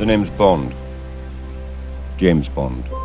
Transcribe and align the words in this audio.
The 0.00 0.06
name's 0.06 0.30
Bond. 0.30 0.74
James 2.16 2.48
Bond. 2.48 2.99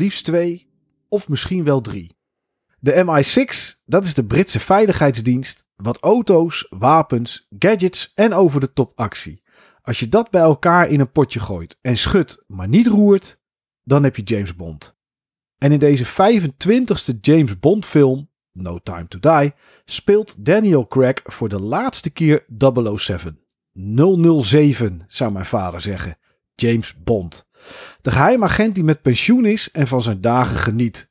Liefst 0.00 0.24
twee, 0.24 0.70
of 1.08 1.28
misschien 1.28 1.64
wel 1.64 1.80
drie. 1.80 2.16
De 2.78 3.04
MI6, 3.04 3.80
dat 3.84 4.04
is 4.04 4.14
de 4.14 4.26
Britse 4.26 4.60
veiligheidsdienst, 4.60 5.66
wat 5.76 5.98
auto's, 5.98 6.66
wapens, 6.70 7.46
gadgets 7.58 8.12
en 8.14 8.32
over 8.32 8.60
de 8.60 8.72
top 8.72 8.92
actie. 8.98 9.42
Als 9.82 10.00
je 10.00 10.08
dat 10.08 10.30
bij 10.30 10.40
elkaar 10.40 10.88
in 10.88 11.00
een 11.00 11.12
potje 11.12 11.40
gooit 11.40 11.78
en 11.80 11.96
schudt, 11.96 12.44
maar 12.46 12.68
niet 12.68 12.86
roert, 12.86 13.38
dan 13.82 14.02
heb 14.02 14.16
je 14.16 14.22
James 14.22 14.56
Bond. 14.56 14.96
En 15.58 15.72
in 15.72 15.78
deze 15.78 16.06
25ste 16.06 17.20
James 17.20 17.58
Bond 17.58 17.86
film, 17.86 18.30
No 18.52 18.78
Time 18.78 19.08
to 19.08 19.18
Die, 19.18 19.54
speelt 19.84 20.44
Daniel 20.44 20.86
Craig 20.86 21.20
voor 21.24 21.48
de 21.48 21.60
laatste 21.60 22.10
keer 22.10 22.44
007. 22.96 23.40
007, 24.42 25.04
zou 25.06 25.32
mijn 25.32 25.46
vader 25.46 25.80
zeggen. 25.80 26.18
James 26.54 27.02
Bond. 27.02 27.48
De 28.02 28.10
geheimagent 28.10 28.74
die 28.74 28.84
met 28.84 29.02
pensioen 29.02 29.44
is 29.44 29.70
en 29.70 29.86
van 29.86 30.02
zijn 30.02 30.20
dagen 30.20 30.56
geniet. 30.56 31.10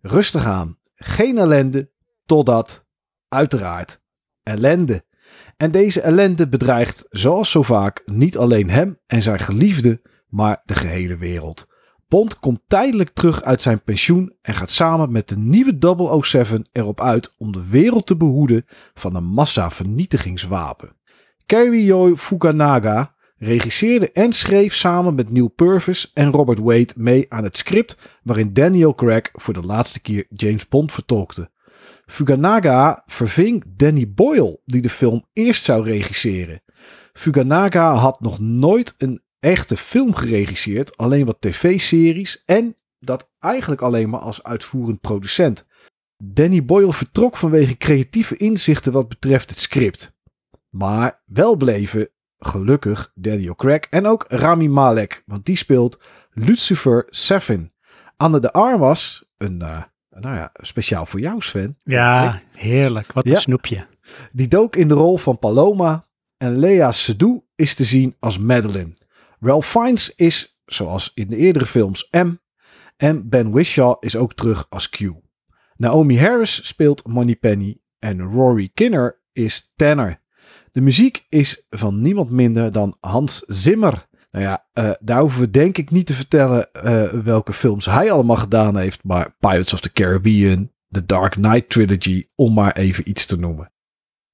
Rustig 0.00 0.44
aan. 0.44 0.78
Geen 0.94 1.38
ellende, 1.38 1.90
totdat, 2.26 2.86
uiteraard, 3.28 4.00
ellende. 4.42 5.04
En 5.56 5.70
deze 5.70 6.00
ellende 6.00 6.48
bedreigt, 6.48 7.06
zoals 7.10 7.50
zo 7.50 7.62
vaak, 7.62 8.02
niet 8.06 8.36
alleen 8.36 8.70
hem 8.70 8.98
en 9.06 9.22
zijn 9.22 9.38
geliefde, 9.38 10.02
maar 10.28 10.62
de 10.64 10.74
gehele 10.74 11.16
wereld. 11.16 11.66
Bond 12.08 12.38
komt 12.38 12.60
tijdelijk 12.66 13.10
terug 13.10 13.42
uit 13.42 13.62
zijn 13.62 13.82
pensioen 13.82 14.36
en 14.42 14.54
gaat 14.54 14.70
samen 14.70 15.12
met 15.12 15.28
de 15.28 15.38
nieuwe 15.38 16.22
007 16.22 16.68
erop 16.72 17.00
uit 17.00 17.34
om 17.38 17.52
de 17.52 17.68
wereld 17.68 18.06
te 18.06 18.16
behoeden 18.16 18.64
van 18.94 19.14
een 19.14 19.24
massavernietigingswapen. 19.24 20.96
Kerryo 21.46 22.16
Fukunaga 22.16 23.14
regisseerde 23.38 24.12
en 24.12 24.32
schreef 24.32 24.74
samen 24.74 25.14
met 25.14 25.30
Neil 25.30 25.48
Purvis 25.48 26.10
en 26.14 26.32
Robert 26.32 26.58
Wade 26.58 26.92
mee 26.96 27.26
aan 27.28 27.44
het 27.44 27.56
script 27.56 27.98
waarin 28.22 28.52
Daniel 28.52 28.94
Craig 28.94 29.30
voor 29.32 29.54
de 29.54 29.62
laatste 29.62 30.00
keer 30.00 30.26
James 30.28 30.68
Bond 30.68 30.92
vertolkte. 30.92 31.50
Fukunaga 32.06 33.02
verving 33.06 33.64
Danny 33.66 34.12
Boyle, 34.12 34.60
die 34.64 34.80
de 34.80 34.90
film 34.90 35.24
eerst 35.32 35.64
zou 35.64 35.84
regisseren. 35.84 36.62
Fukunaga 37.12 37.94
had 37.94 38.20
nog 38.20 38.38
nooit 38.38 38.94
een 38.98 39.22
echte 39.40 39.76
film 39.76 40.14
geregisseerd, 40.14 40.96
alleen 40.96 41.26
wat 41.26 41.40
tv-series 41.40 42.42
en 42.44 42.76
dat 42.98 43.30
eigenlijk 43.38 43.80
alleen 43.80 44.08
maar 44.10 44.20
als 44.20 44.42
uitvoerend 44.42 45.00
producent. 45.00 45.66
Danny 46.24 46.64
Boyle 46.64 46.92
vertrok 46.92 47.36
vanwege 47.36 47.76
creatieve 47.76 48.36
inzichten 48.36 48.92
wat 48.92 49.08
betreft 49.08 49.50
het 49.50 49.58
script. 49.58 50.16
Maar 50.70 51.22
wel 51.26 51.56
bleven 51.56 52.10
gelukkig 52.38 53.12
Daniel 53.14 53.54
Craig 53.54 53.80
en 53.90 54.06
ook 54.06 54.24
Rami 54.28 54.68
Malek, 54.68 55.22
want 55.26 55.46
die 55.46 55.56
speelt 55.56 56.00
Lucifer 56.32 57.06
Seffin. 57.10 57.72
Anne 58.16 58.40
de 58.40 58.52
Armas, 58.52 59.24
een, 59.36 59.60
uh, 59.62 59.82
nou 60.10 60.36
ja, 60.36 60.50
speciaal 60.54 61.06
voor 61.06 61.20
jou 61.20 61.42
Sven. 61.42 61.78
Ja, 61.84 62.40
heerlijk. 62.52 63.12
Wat 63.12 63.24
een 63.24 63.30
Ja. 63.32 63.38
snoepje. 63.38 63.86
Die 64.32 64.48
dook 64.48 64.76
in 64.76 64.88
de 64.88 64.94
rol 64.94 65.18
van 65.18 65.38
Paloma 65.38 66.06
en 66.36 66.58
Lea 66.58 66.92
Seydoux 66.92 67.44
is 67.56 67.74
te 67.74 67.84
zien 67.84 68.16
als 68.18 68.38
Madeline. 68.38 68.92
Ralph 69.40 69.66
Fiennes 69.70 70.14
is, 70.14 70.60
zoals 70.66 71.10
in 71.14 71.28
de 71.28 71.36
eerdere 71.36 71.66
films, 71.66 72.08
M. 72.10 72.32
En 72.96 73.28
Ben 73.28 73.50
Whishaw 73.50 73.96
is 74.00 74.16
ook 74.16 74.34
terug 74.34 74.66
als 74.68 74.88
Q. 74.88 74.98
Naomi 75.76 76.18
Harris 76.18 76.66
speelt 76.66 77.06
Moneypenny 77.06 77.78
en 77.98 78.20
Rory 78.22 78.70
Kinner 78.74 79.20
is 79.32 79.72
Tanner. 79.76 80.20
De 80.72 80.80
muziek 80.80 81.26
is 81.28 81.64
van 81.70 82.00
niemand 82.00 82.30
minder 82.30 82.72
dan 82.72 82.96
Hans 83.00 83.44
Zimmer. 83.46 84.06
Nou 84.30 84.44
ja, 84.44 84.66
eh, 84.72 84.90
daar 85.00 85.20
hoeven 85.20 85.40
we 85.40 85.50
denk 85.50 85.78
ik 85.78 85.90
niet 85.90 86.06
te 86.06 86.14
vertellen 86.14 86.72
eh, 86.72 87.02
welke 87.08 87.52
films 87.52 87.86
hij 87.86 88.10
allemaal 88.10 88.36
gedaan 88.36 88.76
heeft. 88.76 89.04
Maar 89.04 89.34
Pirates 89.38 89.72
of 89.72 89.80
the 89.80 89.92
Caribbean, 89.92 90.70
The 90.90 91.06
Dark 91.06 91.32
Knight 91.32 91.68
Trilogy, 91.68 92.26
om 92.34 92.54
maar 92.54 92.76
even 92.76 93.08
iets 93.08 93.26
te 93.26 93.38
noemen. 93.38 93.72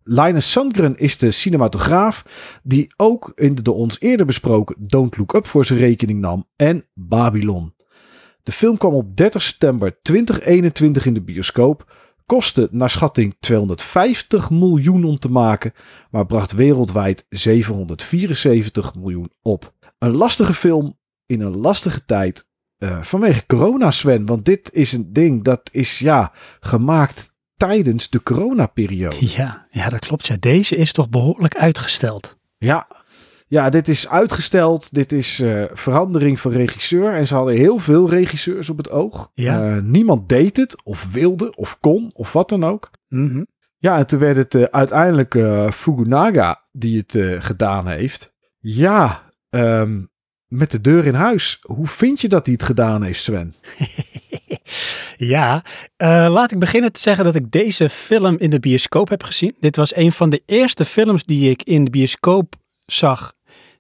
Linus 0.03 0.51
Sandgren 0.51 0.97
is 0.97 1.19
de 1.19 1.31
cinematograaf 1.31 2.25
die 2.63 2.93
ook 2.97 3.33
in 3.35 3.55
de 3.55 3.63
door 3.63 3.75
ons 3.75 4.01
eerder 4.01 4.27
besproken 4.27 4.77
Don't 4.79 5.17
Look 5.17 5.33
Up 5.35 5.47
voor 5.47 5.65
zijn 5.65 5.79
rekening 5.79 6.21
nam 6.21 6.49
en 6.57 6.87
Babylon. 6.95 7.75
De 8.43 8.53
film 8.53 8.77
kwam 8.77 8.95
op 8.95 9.17
30 9.17 9.43
september 9.43 10.03
2021 10.03 11.07
in 11.07 11.15
de 11.15 11.23
bioscoop, 11.23 11.93
kostte 12.27 12.69
naar 12.71 12.91
schatting 12.91 13.37
250 13.41 14.51
miljoen 14.51 15.05
om 15.05 15.19
te 15.19 15.31
maken, 15.31 15.73
maar 16.11 16.27
bracht 16.27 16.53
wereldwijd 16.53 17.27
774 17.29 18.95
miljoen 18.95 19.33
op. 19.43 19.73
Een 19.99 20.17
lastige 20.17 20.55
film 20.55 20.99
in 21.27 21.41
een 21.41 21.57
lastige 21.57 22.05
tijd 22.05 22.47
eh, 22.79 23.03
vanwege 23.03 23.47
corona, 23.47 23.91
Sven, 23.91 24.27
want 24.27 24.45
dit 24.45 24.73
is 24.73 24.93
een 24.93 25.13
ding 25.13 25.45
dat 25.45 25.61
is 25.73 25.99
ja 25.99 26.33
gemaakt 26.61 27.35
tijdens 27.57 28.11
de 28.11 28.23
coronaperiode. 28.23 29.17
Ja, 29.21 29.67
ja, 29.71 29.89
dat 29.89 30.07
klopt. 30.07 30.27
Ja. 30.27 30.37
Deze 30.41 30.77
is 30.77 30.93
toch 30.93 31.09
behoorlijk 31.09 31.57
uitgesteld. 31.57 32.39
Ja. 32.59 32.89
Ja, 33.55 33.71
dit 33.71 33.89
is 33.89 34.09
uitgesteld. 34.09 34.95
Dit 34.95 35.13
is 35.13 35.41
eh, 35.41 35.65
verandering 35.73 36.41
van 36.41 36.51
regisseur. 36.51 37.13
En 37.13 37.27
ze 37.27 37.35
hadden 37.35 37.55
heel 37.55 37.79
veel 37.79 38.11
regisseurs 38.11 38.71
op 38.71 38.77
het 38.77 38.91
oog. 38.91 39.31
Ja. 39.35 39.77
Eh, 39.77 39.83
niemand 39.83 40.29
deed 40.29 40.57
het, 40.57 40.83
of 40.85 41.13
wilde, 41.13 41.57
of 41.57 41.81
kon, 41.81 42.11
of 42.13 42.33
wat 42.33 42.49
dan 42.49 42.65
ook. 42.65 42.91
Mhm. 43.09 43.45
Ja, 43.79 43.99
en 43.99 44.07
toen 44.07 44.19
werd 44.19 44.37
het 44.37 44.55
eh, 44.55 44.63
uiteindelijk 44.63 45.33
Fukunaga 45.75 46.63
die 46.73 47.05
het 47.07 47.45
gedaan 47.45 47.87
heeft. 47.89 48.33
Ja, 48.59 49.23
ehm, 49.51 50.03
met 50.47 50.71
de 50.71 50.81
deur 50.81 51.07
in 51.07 51.15
huis. 51.15 51.59
Hoe 51.63 51.87
vind 51.87 52.21
je 52.21 52.29
dat 52.29 52.47
hij 52.47 52.55
het 52.55 52.65
gedaan 52.65 53.03
heeft, 53.03 53.23
Sven? 53.23 53.55
ja, 55.35 55.63
laat 56.29 56.53
ik 56.53 56.59
beginnen 56.59 56.93
te 56.93 57.01
zeggen 57.01 57.25
dat 57.25 57.35
ik 57.35 57.51
deze 57.51 57.89
film 57.89 58.37
in 58.39 58.51
de 58.51 58.61
bioscoop 58.61 59.09
heb 59.09 59.23
gezien. 59.23 59.57
Dit 59.61 59.77
was 59.77 59.97
een 59.97 60.13
van 60.13 60.31
de 60.31 60.43
eerste 60.47 60.85
films 60.85 61.23
die 61.23 61.51
ik 61.51 61.63
in 61.63 61.85
de 61.85 61.91
bioscoop 61.91 62.55
zag 62.87 63.33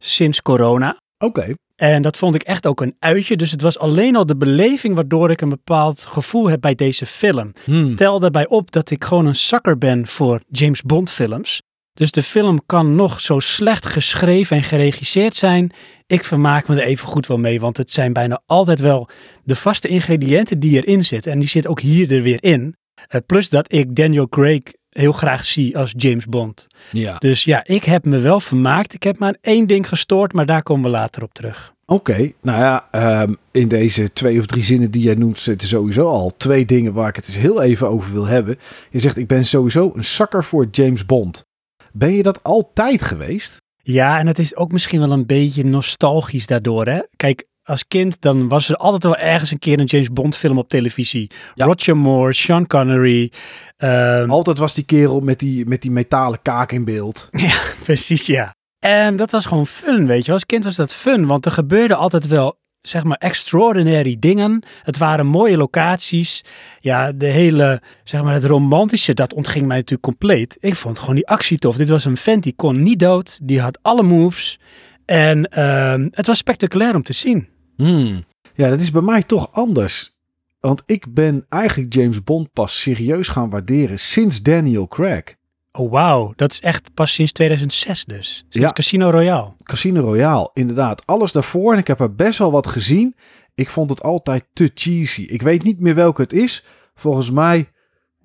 sinds 0.04 0.42
corona. 0.42 0.96
Oké. 1.18 1.54
En 1.76 2.02
dat 2.02 2.16
vond 2.16 2.34
ik 2.34 2.42
echt 2.42 2.66
ook 2.66 2.80
een 2.80 2.96
uitje. 2.98 3.36
Dus 3.36 3.50
het 3.50 3.62
was 3.62 3.78
alleen 3.78 4.16
al 4.16 4.26
de 4.26 4.36
beleving 4.36 4.94
waardoor 4.94 5.30
ik 5.30 5.40
een 5.40 5.48
bepaald 5.48 6.04
gevoel 6.04 6.46
heb 6.48 6.60
bij 6.60 6.74
deze 6.74 7.06
film. 7.06 7.52
Hmm. 7.64 7.96
Tel 7.96 8.20
daarbij 8.20 8.48
op 8.48 8.72
dat 8.72 8.90
ik 8.90 9.04
gewoon 9.04 9.26
een 9.26 9.36
zakker 9.36 9.78
ben 9.78 10.06
voor 10.06 10.40
James 10.48 10.82
Bond 10.82 11.10
films. 11.10 11.62
Dus 11.92 12.10
de 12.10 12.22
film 12.22 12.60
kan 12.66 12.94
nog 12.94 13.20
zo 13.20 13.38
slecht 13.38 13.86
geschreven 13.86 14.56
en 14.56 14.62
geregisseerd 14.62 15.36
zijn. 15.36 15.72
Ik 16.06 16.24
vermaak 16.24 16.68
me 16.68 16.80
er 16.80 16.86
even 16.86 17.08
goed 17.08 17.26
wel 17.26 17.38
mee, 17.38 17.60
want 17.60 17.76
het 17.76 17.90
zijn 17.90 18.12
bijna 18.12 18.42
altijd 18.46 18.80
wel 18.80 19.08
de 19.44 19.56
vaste 19.56 19.88
ingrediënten 19.88 20.58
die 20.58 20.82
erin 20.82 21.04
zitten. 21.04 21.32
En 21.32 21.38
die 21.38 21.48
zit 21.48 21.66
ook 21.66 21.80
hier 21.80 22.12
er 22.12 22.22
weer 22.22 22.42
in. 22.42 22.76
Eh, 23.08 23.20
plus 23.26 23.48
dat 23.48 23.72
ik 23.72 23.96
Daniel 23.96 24.28
Craig 24.28 24.62
heel 24.94 25.12
graag 25.12 25.44
zie 25.44 25.78
als 25.78 25.94
James 25.96 26.26
Bond. 26.26 26.66
Ja. 26.90 27.16
Dus 27.18 27.44
ja, 27.44 27.64
ik 27.66 27.84
heb 27.84 28.04
me 28.04 28.18
wel 28.18 28.40
vermaakt. 28.40 28.94
Ik 28.94 29.02
heb 29.02 29.18
maar 29.18 29.36
één 29.40 29.66
ding 29.66 29.88
gestoord, 29.88 30.32
maar 30.32 30.46
daar 30.46 30.62
komen 30.62 30.84
we 30.84 30.96
later 30.96 31.22
op 31.22 31.34
terug. 31.34 31.72
Oké, 31.86 32.32
nou 32.40 32.60
ja, 32.60 32.88
ehm, 32.90 33.34
in 33.50 33.68
deze 33.68 34.12
twee 34.12 34.38
of 34.38 34.46
drie 34.46 34.64
zinnen 34.64 34.90
die 34.90 35.02
jij 35.02 35.14
noemt 35.14 35.38
zitten 35.38 35.68
sowieso 35.68 36.08
al 36.08 36.32
twee 36.36 36.64
dingen 36.64 36.92
waar 36.92 37.08
ik 37.08 37.16
het 37.16 37.26
eens 37.26 37.36
heel 37.36 37.62
even 37.62 37.88
over 37.88 38.12
wil 38.12 38.26
hebben. 38.26 38.58
Je 38.90 39.00
zegt, 39.00 39.16
ik 39.16 39.26
ben 39.26 39.44
sowieso 39.46 39.92
een 39.94 40.04
zakker 40.04 40.44
voor 40.44 40.68
James 40.70 41.06
Bond. 41.06 41.44
Ben 41.92 42.12
je 42.12 42.22
dat 42.22 42.42
altijd 42.42 43.02
geweest? 43.02 43.56
Ja, 43.82 44.18
en 44.18 44.26
het 44.26 44.38
is 44.38 44.56
ook 44.56 44.72
misschien 44.72 45.00
wel 45.00 45.12
een 45.12 45.26
beetje 45.26 45.64
nostalgisch 45.64 46.46
daardoor. 46.46 46.86
Hè? 46.86 47.00
Kijk, 47.16 47.46
als 47.64 47.88
kind 47.88 48.20
dan 48.20 48.48
was 48.48 48.68
er 48.68 48.76
altijd 48.76 49.02
wel 49.04 49.16
ergens 49.16 49.50
een 49.50 49.58
keer 49.58 49.78
een 49.78 49.84
James 49.84 50.12
Bond 50.12 50.36
film 50.36 50.58
op 50.58 50.68
televisie. 50.68 51.30
Ja. 51.54 51.64
Roger 51.64 51.96
Moore, 51.96 52.32
Sean 52.32 52.66
Connery. 52.66 53.32
ehm, 53.76 54.30
Altijd 54.30 54.58
was 54.58 54.74
die 54.74 54.84
kerel 54.84 55.20
met 55.20 55.38
die, 55.38 55.66
met 55.66 55.82
die 55.82 55.90
metalen 55.90 56.42
kaak 56.42 56.72
in 56.72 56.84
beeld. 56.84 57.28
Ja, 57.32 57.54
precies, 57.82 58.26
ja. 58.26 58.54
En 58.78 59.16
dat 59.16 59.30
was 59.30 59.46
gewoon 59.46 59.66
fun, 59.66 60.06
weet 60.06 60.26
je. 60.26 60.32
Als 60.32 60.46
kind 60.46 60.64
was 60.64 60.76
dat 60.76 60.94
fun, 60.94 61.26
want 61.26 61.44
er 61.46 61.50
gebeurde 61.52 61.94
altijd 61.94 62.26
wel, 62.26 62.58
zeg 62.80 63.04
maar, 63.04 63.16
extraordinary 63.16 64.16
dingen. 64.18 64.62
Het 64.82 64.98
waren 64.98 65.26
mooie 65.26 65.56
locaties. 65.56 66.44
Ja, 66.80 67.12
de 67.12 67.26
hele, 67.26 67.82
zeg 68.04 68.22
maar, 68.22 68.34
het 68.34 68.44
romantische, 68.44 69.14
dat 69.14 69.34
ontging 69.34 69.66
mij 69.66 69.76
natuurlijk 69.76 70.02
compleet. 70.02 70.56
Ik 70.60 70.74
vond 70.74 70.98
gewoon 70.98 71.14
die 71.14 71.26
actie 71.28 71.58
tof. 71.58 71.76
Dit 71.76 71.88
was 71.88 72.04
een 72.04 72.16
vent 72.16 72.42
die 72.42 72.52
kon 72.56 72.82
niet 72.82 72.98
dood. 72.98 73.38
Die 73.42 73.60
had 73.60 73.78
alle 73.82 74.02
moves. 74.02 74.58
En 75.04 75.48
ehm, 75.48 76.08
het 76.10 76.26
was 76.26 76.38
spectaculair 76.38 76.94
om 76.94 77.02
te 77.02 77.12
zien. 77.12 77.48
Hmm. 77.76 78.24
Ja, 78.54 78.68
dat 78.68 78.80
is 78.80 78.90
bij 78.90 79.02
mij 79.02 79.22
toch 79.22 79.52
anders. 79.52 80.12
Want 80.60 80.82
ik 80.86 81.14
ben 81.14 81.46
eigenlijk 81.48 81.94
James 81.94 82.22
Bond 82.24 82.52
pas 82.52 82.80
serieus 82.80 83.28
gaan 83.28 83.50
waarderen 83.50 83.98
sinds 83.98 84.42
Daniel 84.42 84.86
Craig. 84.86 85.34
Oh, 85.72 85.90
wauw. 85.90 86.32
Dat 86.36 86.52
is 86.52 86.60
echt 86.60 86.94
pas 86.94 87.14
sinds 87.14 87.32
2006 87.32 88.04
dus. 88.04 88.36
Sinds 88.48 88.56
Ja. 88.68 88.72
Casino 88.72 89.10
Royale. 89.10 89.52
Casino 89.62 90.00
Royale, 90.00 90.50
inderdaad. 90.52 91.06
Alles 91.06 91.32
daarvoor 91.32 91.72
en 91.72 91.78
ik 91.78 91.86
heb 91.86 92.00
er 92.00 92.14
best 92.14 92.38
wel 92.38 92.50
wat 92.50 92.66
gezien. 92.66 93.16
Ik 93.54 93.70
vond 93.70 93.90
het 93.90 94.02
altijd 94.02 94.44
te 94.52 94.70
cheesy. 94.74 95.22
Ik 95.22 95.42
weet 95.42 95.62
niet 95.62 95.80
meer 95.80 95.94
welke 95.94 96.22
het 96.22 96.32
is. 96.32 96.64
Volgens 96.94 97.30
mij 97.30 97.70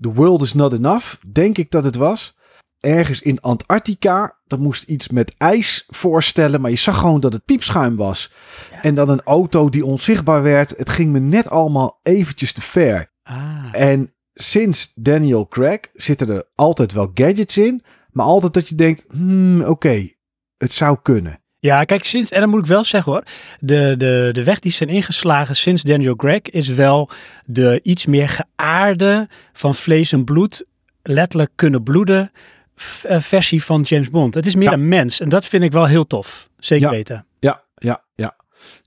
The 0.01 0.13
World 0.13 0.41
is 0.41 0.53
Not 0.53 0.73
Enough, 0.73 1.15
denk 1.31 1.57
ik 1.57 1.71
dat 1.71 1.83
het 1.83 1.95
was. 1.95 2.37
Ergens 2.79 3.21
in 3.21 3.41
Antarctica. 3.41 4.37
Dat 4.47 4.59
moest 4.59 4.83
iets 4.83 5.09
met 5.09 5.33
ijs 5.37 5.85
voorstellen, 5.87 6.61
maar 6.61 6.71
je 6.71 6.77
zag 6.77 6.97
gewoon 6.99 7.19
dat 7.19 7.33
het 7.33 7.45
piepschuim 7.45 7.95
was. 7.95 8.31
Ja. 8.71 8.83
En 8.83 8.95
dan 8.95 9.09
een 9.09 9.21
auto 9.23 9.69
die 9.69 9.85
onzichtbaar 9.85 10.43
werd. 10.43 10.73
Het 10.77 10.89
ging 10.89 11.11
me 11.11 11.19
net 11.19 11.49
allemaal 11.49 11.99
eventjes 12.03 12.53
te 12.53 12.61
ver. 12.61 13.11
Ah. 13.23 13.65
En 13.71 14.13
sinds 14.33 14.91
Daniel 14.95 15.47
Craig 15.47 15.79
zitten 15.93 16.29
er 16.29 16.43
altijd 16.55 16.91
wel 16.91 17.11
gadgets 17.13 17.57
in. 17.57 17.83
Maar 18.11 18.25
altijd 18.25 18.53
dat 18.53 18.67
je 18.67 18.75
denkt, 18.75 19.05
hmm, 19.09 19.61
oké, 19.61 20.09
het 20.57 20.71
zou 20.71 20.97
kunnen. 21.01 21.41
Ja, 21.59 21.83
kijk, 21.83 22.03
sinds, 22.03 22.31
en 22.31 22.39
dan 22.39 22.49
moet 22.49 22.59
ik 22.59 22.65
wel 22.65 22.83
zeggen 22.83 23.11
hoor, 23.11 23.23
de, 23.59 23.95
de, 23.97 24.29
de 24.31 24.43
weg 24.43 24.59
die 24.59 24.71
zijn 24.71 24.89
ingeslagen 24.89 25.55
sinds 25.55 25.83
Daniel 25.83 26.15
Craig 26.15 26.41
is 26.41 26.67
wel 26.67 27.09
de 27.45 27.79
iets 27.83 28.05
meer 28.05 28.29
geaarde, 28.29 29.27
van 29.53 29.75
vlees 29.75 30.11
en 30.11 30.23
bloed, 30.23 30.65
letterlijk 31.01 31.51
kunnen 31.55 31.83
bloeden, 31.83 32.31
versie 32.81 33.63
van 33.63 33.81
James 33.81 34.09
Bond. 34.09 34.33
Het 34.33 34.45
is 34.45 34.55
meer 34.55 34.67
Ja. 34.69 34.73
een 34.73 34.87
mens 34.87 35.19
en 35.19 35.29
dat 35.29 35.45
vind 35.47 35.63
ik 35.63 35.71
wel 35.71 35.85
heel 35.85 36.07
tof. 36.07 36.49
Zeker 36.57 36.85
Ja. 36.85 36.91
weten. 36.91 37.25
Ja, 37.39 37.63
ja, 37.75 38.03
ja. 38.15 38.35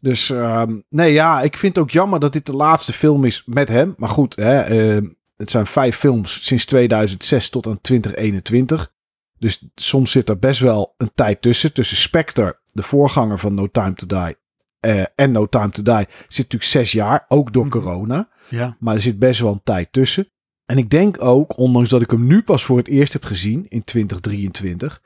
Dus 0.00 0.30
ehm, 0.30 0.80
nee, 0.88 1.12
ja, 1.12 1.42
ik 1.42 1.56
vind 1.56 1.74
het 1.76 1.84
ook 1.84 1.90
jammer 1.90 2.20
dat 2.20 2.32
dit 2.32 2.46
de 2.46 2.52
laatste 2.56 2.92
film 2.92 3.24
is 3.24 3.42
met 3.46 3.68
hem. 3.68 3.94
Maar 3.96 4.08
goed, 4.08 4.36
hè, 4.36 4.60
ehm, 4.60 5.04
het 5.36 5.50
zijn 5.50 5.66
vijf 5.66 5.96
films 5.96 6.44
sinds 6.46 6.64
2006 6.64 7.48
tot 7.50 7.66
aan 7.66 7.80
2021. 7.80 8.92
Dus 9.38 9.66
soms 9.74 10.10
zit 10.10 10.28
er 10.28 10.38
best 10.38 10.60
wel 10.60 10.94
een 10.96 11.10
tijd 11.14 11.42
tussen. 11.42 11.72
Tussen 11.72 11.96
Spectre, 11.96 12.60
de 12.72 12.82
voorganger 12.82 13.38
van 13.38 13.54
No 13.54 13.66
Time 13.70 13.94
to 13.94 14.06
Die, 14.06 14.36
eh, 14.80 15.04
en 15.14 15.32
No 15.32 15.46
Time 15.46 15.70
to 15.70 15.82
Die 15.82 16.06
zit 16.28 16.36
natuurlijk 16.36 16.62
zes 16.70 16.92
jaar, 16.92 17.24
ook 17.28 17.52
door 17.52 17.66
Mhm. 17.66 17.72
corona. 17.78 18.28
Ja. 18.48 18.76
Maar 18.80 18.94
er 18.94 19.00
zit 19.00 19.18
best 19.18 19.40
wel 19.40 19.52
een 19.52 19.60
tijd 19.64 19.92
tussen. 19.92 20.30
En 20.72 20.78
ik 20.78 20.90
denk 20.90 21.22
ook, 21.22 21.58
ondanks 21.58 21.88
dat 21.88 22.02
ik 22.02 22.10
hem 22.10 22.26
nu 22.26 22.42
pas 22.42 22.64
voor 22.64 22.76
het 22.76 22.88
eerst 22.88 23.12
heb 23.12 23.24
gezien 23.24 23.66
in 23.68 23.84
2023. 23.84 25.02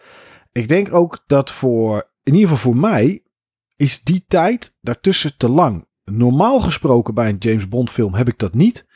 Ik 0.53 0.69
denk 0.69 0.95
ook 0.95 1.25
dat 1.27 1.53
voor, 1.53 2.11
in 2.23 2.35
ieder 2.35 2.49
geval 2.49 2.73
voor 2.73 2.81
mij, 2.81 3.23
is 3.77 4.03
die 4.03 4.25
tijd 4.29 4.77
daartussen 4.81 5.37
te 5.37 5.49
lang. 5.49 5.87
Normaal 6.05 6.61
gesproken 6.61 7.15
bij 7.15 7.29
een 7.29 7.37
James 7.39 7.69
Bond 7.69 7.91
film 7.91 8.15
heb 8.15 8.29
ik 8.29 8.39
dat 8.39 8.55
niet. 8.55 8.87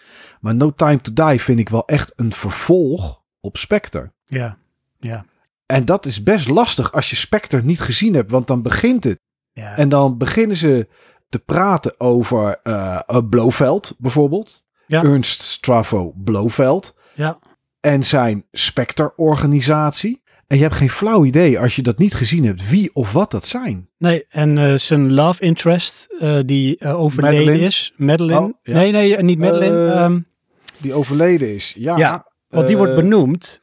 Maar 0.41 0.55
No 0.55 0.71
Time 0.71 1.01
to 1.01 1.13
Die 1.13 1.41
vind 1.41 1.59
ik 1.59 1.69
wel 1.69 1.87
echt 1.87 2.13
een 2.17 2.33
vervolg 2.33 3.23
op 3.41 3.57
Spectre. 3.57 4.13
Ja. 4.25 4.59
Ja. 4.99 5.25
En 5.67 5.85
dat 5.85 6.07
is 6.07 6.23
best 6.23 6.49
lastig 6.49 6.93
als 6.93 7.11
je 7.11 7.17
Spectre 7.17 7.63
niet 7.63 7.81
gezien 7.81 8.15
hebt. 8.15 8.31
Want 8.31 8.47
dan 8.47 8.63
begint 8.63 9.05
het 9.05 9.19
Ja. 9.53 9.77
en 9.77 9.89
dan 9.89 10.19
beginnen 10.19 10.57
ze 10.57 10.89
te 11.29 11.39
praten 11.39 12.01
over 12.01 12.61
eh, 12.63 13.19
Blofeld 13.29 13.95
bijvoorbeeld. 13.99 14.69
Ja. 14.91 15.03
Ernst 15.03 15.41
Stravo 15.43 16.13
Blofeld. 16.25 16.95
ja. 17.15 17.39
En 17.81 18.05
zijn 18.05 18.45
Spectre-organisatie. 18.53 20.23
En 20.47 20.57
je 20.57 20.63
hebt 20.63 20.75
geen 20.75 20.91
flauw 20.91 21.25
idee 21.25 21.59
als 21.61 21.77
je 21.77 21.83
dat 21.83 21.99
niet 21.99 22.15
gezien 22.15 22.45
hebt 22.45 22.69
wie 22.71 22.91
of 22.95 23.13
wat 23.13 23.31
dat 23.31 23.47
zijn. 23.47 23.89
Nee, 23.99 24.27
en 24.29 24.59
eh, 24.59 24.75
zijn 24.75 25.13
love 25.13 25.43
interest 25.43 26.07
eh, 26.21 26.39
die 26.47 26.79
eh, 26.79 27.01
overleden 27.01 27.39
Madeline? 27.45 27.67
is. 27.67 27.93
Madeline. 27.97 28.41
Oh, 28.41 28.53
ja. 28.63 28.73
Nee, 28.73 28.93
nee, 28.93 29.23
niet 29.23 29.39
Madeline. 29.39 29.91
Ehm, 29.91 30.21
Die 30.81 30.93
overleden 30.95 31.55
is. 31.55 31.75
Ja, 31.79 31.97
Ja, 31.97 32.27
want 32.49 32.67
die 32.67 32.77
wordt 32.77 32.95
benoemd. 32.95 33.61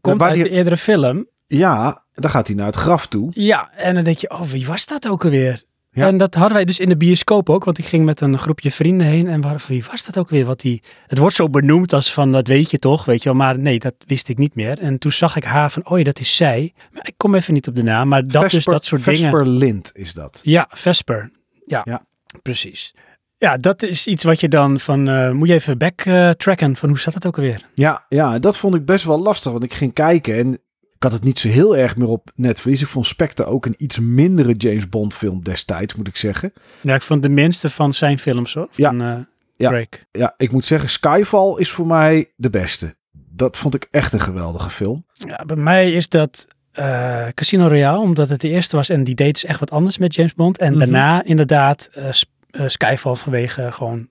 Komt 0.00 0.22
uit 0.22 0.34
die- 0.34 0.42
de 0.42 0.50
eerdere 0.50 0.76
film. 0.76 1.26
Ja, 1.46 2.04
dan 2.14 2.30
gaat 2.30 2.46
hij 2.46 2.56
naar 2.56 2.66
het 2.66 2.74
graf 2.76 3.06
toe. 3.06 3.30
Ja, 3.34 3.70
en 3.76 3.94
dan 3.94 4.04
denk 4.04 4.18
je, 4.18 4.30
oh, 4.30 4.42
wie 4.42 4.66
was 4.66 4.86
dat 4.86 5.08
ook 5.08 5.24
alweer? 5.24 5.62
Ja. 5.92 6.06
En 6.06 6.16
dat 6.16 6.34
hadden 6.34 6.54
wij 6.54 6.64
dus 6.64 6.78
in 6.78 6.88
de 6.88 6.96
bioscoop 6.96 7.50
ook, 7.50 7.64
want 7.64 7.78
ik 7.78 7.84
ging 7.84 8.04
met 8.04 8.20
een 8.20 8.38
groepje 8.38 8.70
vrienden 8.70 9.06
heen 9.06 9.28
en 9.28 9.40
waar, 9.40 9.64
wie 9.68 9.84
was 9.90 10.04
dat 10.04 10.18
ook 10.18 10.28
weer? 10.30 10.44
Wat 10.44 10.60
die, 10.60 10.82
het 11.06 11.18
wordt 11.18 11.34
zo 11.34 11.48
benoemd 11.48 11.92
als 11.92 12.12
van, 12.12 12.32
dat 12.32 12.46
weet 12.46 12.70
je 12.70 12.78
toch, 12.78 13.04
weet 13.04 13.22
je 13.22 13.28
wel, 13.28 13.38
maar 13.38 13.58
nee, 13.58 13.78
dat 13.78 13.94
wist 14.06 14.28
ik 14.28 14.38
niet 14.38 14.54
meer. 14.54 14.78
En 14.78 14.98
toen 14.98 15.12
zag 15.12 15.36
ik 15.36 15.44
haar 15.44 15.70
van, 15.70 15.88
oh 15.88 16.04
dat 16.04 16.20
is 16.20 16.36
zij. 16.36 16.72
Maar 16.92 17.06
ik 17.06 17.14
kom 17.16 17.34
even 17.34 17.54
niet 17.54 17.68
op 17.68 17.74
de 17.74 17.82
naam, 17.82 18.08
maar 18.08 18.26
dat 18.26 18.42
dus, 18.42 18.52
Vesper, 18.52 18.72
dat 18.72 18.84
soort 18.84 19.04
dingen. 19.04 19.20
Vesper 19.20 19.46
Lind 19.46 19.90
is 19.94 20.12
dat. 20.14 20.40
Ja, 20.42 20.66
Vesper. 20.70 21.30
Ja, 21.66 21.80
Ja. 21.84 22.02
precies. 22.42 22.94
Ja, 23.36 23.56
dat 23.56 23.82
is 23.82 24.06
iets 24.06 24.24
wat 24.24 24.40
je 24.40 24.48
dan 24.48 24.80
van, 24.80 25.08
eh, 25.08 25.30
moet 25.30 25.48
je 25.48 25.54
even 25.54 25.78
backtracken 25.78 26.76
van 26.76 26.88
hoe 26.88 26.98
zat 26.98 27.14
het 27.14 27.26
ook 27.26 27.36
alweer? 27.36 27.66
Ja, 27.74 28.04
ja, 28.08 28.38
dat 28.38 28.56
vond 28.56 28.74
ik 28.74 28.84
best 28.84 29.04
wel 29.04 29.20
lastig. 29.20 29.52
Want 29.52 29.64
ik 29.64 29.74
ging 29.74 29.92
kijken 29.92 30.36
en 30.38 30.58
ik 31.00 31.06
had 31.06 31.12
het 31.12 31.24
niet 31.24 31.38
zo 31.38 31.48
heel 31.48 31.76
erg 31.76 31.96
meer 31.96 32.08
op 32.08 32.30
Netflix. 32.34 32.80
Ik 32.82 32.88
vond 32.88 33.06
Spectre 33.06 33.44
ook 33.44 33.66
een 33.66 33.74
iets 33.76 33.98
mindere 33.98 34.52
James 34.52 34.88
Bond 34.88 35.14
film 35.14 35.42
destijds, 35.42 35.94
moet 35.94 36.08
ik 36.08 36.16
zeggen. 36.16 36.52
Ja, 36.80 36.94
ik 36.94 37.02
vond 37.02 37.22
de 37.22 37.28
minste 37.28 37.70
van 37.70 37.92
zijn 37.92 38.18
films 38.18 38.54
hoor, 38.54 38.68
Ja. 38.72 38.88
van 38.88 39.00
eh 39.02 39.16
Ja. 39.56 39.68
Craig. 39.68 39.88
Ja, 40.10 40.34
ik 40.36 40.52
moet 40.52 40.64
zeggen, 40.64 40.88
Skyfall 40.88 41.54
is 41.58 41.70
voor 41.70 41.86
mij 41.86 42.30
de 42.36 42.50
beste. 42.50 42.94
Dat 43.12 43.58
vond 43.58 43.74
ik 43.74 43.88
echt 43.90 44.12
een 44.12 44.20
geweldige 44.20 44.70
film. 44.70 45.04
Ja, 45.12 45.44
bij 45.46 45.56
mij 45.56 45.92
is 45.92 46.08
dat 46.08 46.46
eh, 46.72 47.26
Casino 47.34 47.66
Royale, 47.66 47.98
omdat 47.98 48.28
het 48.28 48.40
de 48.40 48.48
eerste 48.48 48.76
was 48.76 48.88
en 48.88 49.04
die 49.04 49.14
deed 49.14 49.32
dus 49.32 49.44
echt 49.44 49.60
wat 49.60 49.70
anders 49.70 49.98
met 49.98 50.14
James 50.14 50.34
Bond. 50.34 50.58
En 50.58 50.70
Mhm. 50.70 50.78
daarna 50.78 51.24
inderdaad 51.24 51.90
eh, 51.92 52.66
Skyfall 52.66 53.14
vanwege 53.14 53.72
gewoon... 53.72 54.08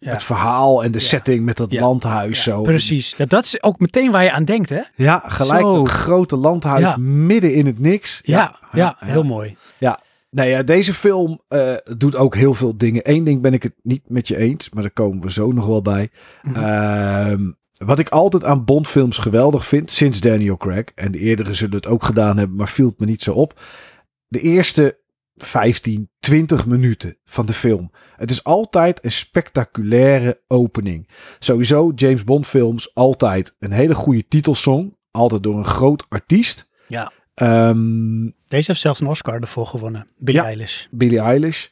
Ja, 0.00 0.10
Het 0.10 0.22
verhaal 0.22 0.84
en 0.84 0.90
de 0.92 0.98
Ja. 0.98 1.04
setting 1.04 1.44
met 1.44 1.56
dat 1.56 1.72
Ja. 1.72 1.80
landhuis 1.80 2.44
ja, 2.44 2.52
zo. 2.52 2.62
precies. 2.62 3.14
Ja, 3.16 3.24
dat 3.24 3.44
is 3.44 3.62
ook 3.62 3.78
meteen 3.80 4.10
waar 4.10 4.24
je 4.24 4.32
aan 4.32 4.44
denkt, 4.44 4.68
hè? 4.68 4.80
Ja, 4.94 5.22
gelijk 5.26 5.60
Zo. 5.60 5.76
dat 5.76 5.88
grote 5.88 6.36
landhuis 6.36 6.82
Ja. 6.82 6.96
midden 6.96 7.54
in 7.54 7.66
het 7.66 7.78
niks. 7.78 8.20
Ja, 8.24 8.56
ja, 8.72 8.96
heel 8.98 9.24
mooi. 9.24 9.56
Nee, 10.30 10.50
ja, 10.50 10.62
deze 10.62 10.94
film 10.94 11.40
eh, 11.48 11.74
doet 11.96 12.16
ook 12.16 12.34
heel 12.34 12.54
veel 12.54 12.76
dingen. 12.76 13.00
Eén 13.10 13.24
ding 13.24 13.42
ben 13.42 13.52
ik 13.52 13.62
het 13.62 13.74
niet 13.82 14.02
met 14.08 14.28
je 14.28 14.36
eens, 14.36 14.70
maar 14.70 14.82
daar 14.82 14.92
komen 14.92 15.22
we 15.22 15.30
zo 15.30 15.52
nog 15.52 15.66
wel 15.66 15.82
bij. 15.82 16.10
Mhm. 16.42 16.62
Ehm, 16.64 17.50
wat 17.84 17.98
ik 17.98 18.08
altijd 18.08 18.44
aan 18.44 18.64
Bondfilms 18.64 19.18
geweldig 19.18 19.66
vind, 19.66 19.90
sinds 19.90 20.20
Daniel 20.20 20.56
Craig, 20.56 20.84
en 20.94 21.12
de 21.12 21.18
eerdere 21.18 21.54
zullen 21.54 21.74
het 21.76 21.86
ook 21.86 22.04
gedaan 22.04 22.36
hebben, 22.38 22.56
maar 22.56 22.68
viel 22.68 22.88
het 22.88 23.00
me 23.00 23.06
niet 23.06 23.22
zo 23.22 23.32
op. 23.32 23.60
De 24.26 24.40
eerste 24.40 24.97
15, 25.44 26.10
20 26.20 26.66
minuten 26.66 27.16
van 27.24 27.46
de 27.46 27.52
film. 27.52 27.90
Het 28.16 28.30
is 28.30 28.44
altijd 28.44 29.04
een 29.04 29.12
spectaculaire 29.12 30.40
opening. 30.46 31.08
Sowieso 31.38 31.92
James 31.94 32.24
Bond 32.24 32.46
films 32.46 32.94
altijd 32.94 33.54
een 33.58 33.72
hele 33.72 33.94
goede 33.94 34.28
titelsong, 34.28 34.96
altijd 35.10 35.42
door 35.42 35.58
een 35.58 35.64
groot 35.64 36.06
artiest. 36.08 36.68
Ja. 36.86 37.12
Ehm, 37.34 38.24
Deze 38.24 38.66
heeft 38.66 38.80
zelfs 38.80 39.00
een 39.00 39.06
Oscar 39.06 39.40
ervoor 39.40 39.66
gewonnen. 39.66 40.06
Billie 40.16 40.40
Ja. 40.40 40.46
Eilish. 40.46 40.86
Billie 40.90 41.18
Eilish. 41.20 41.66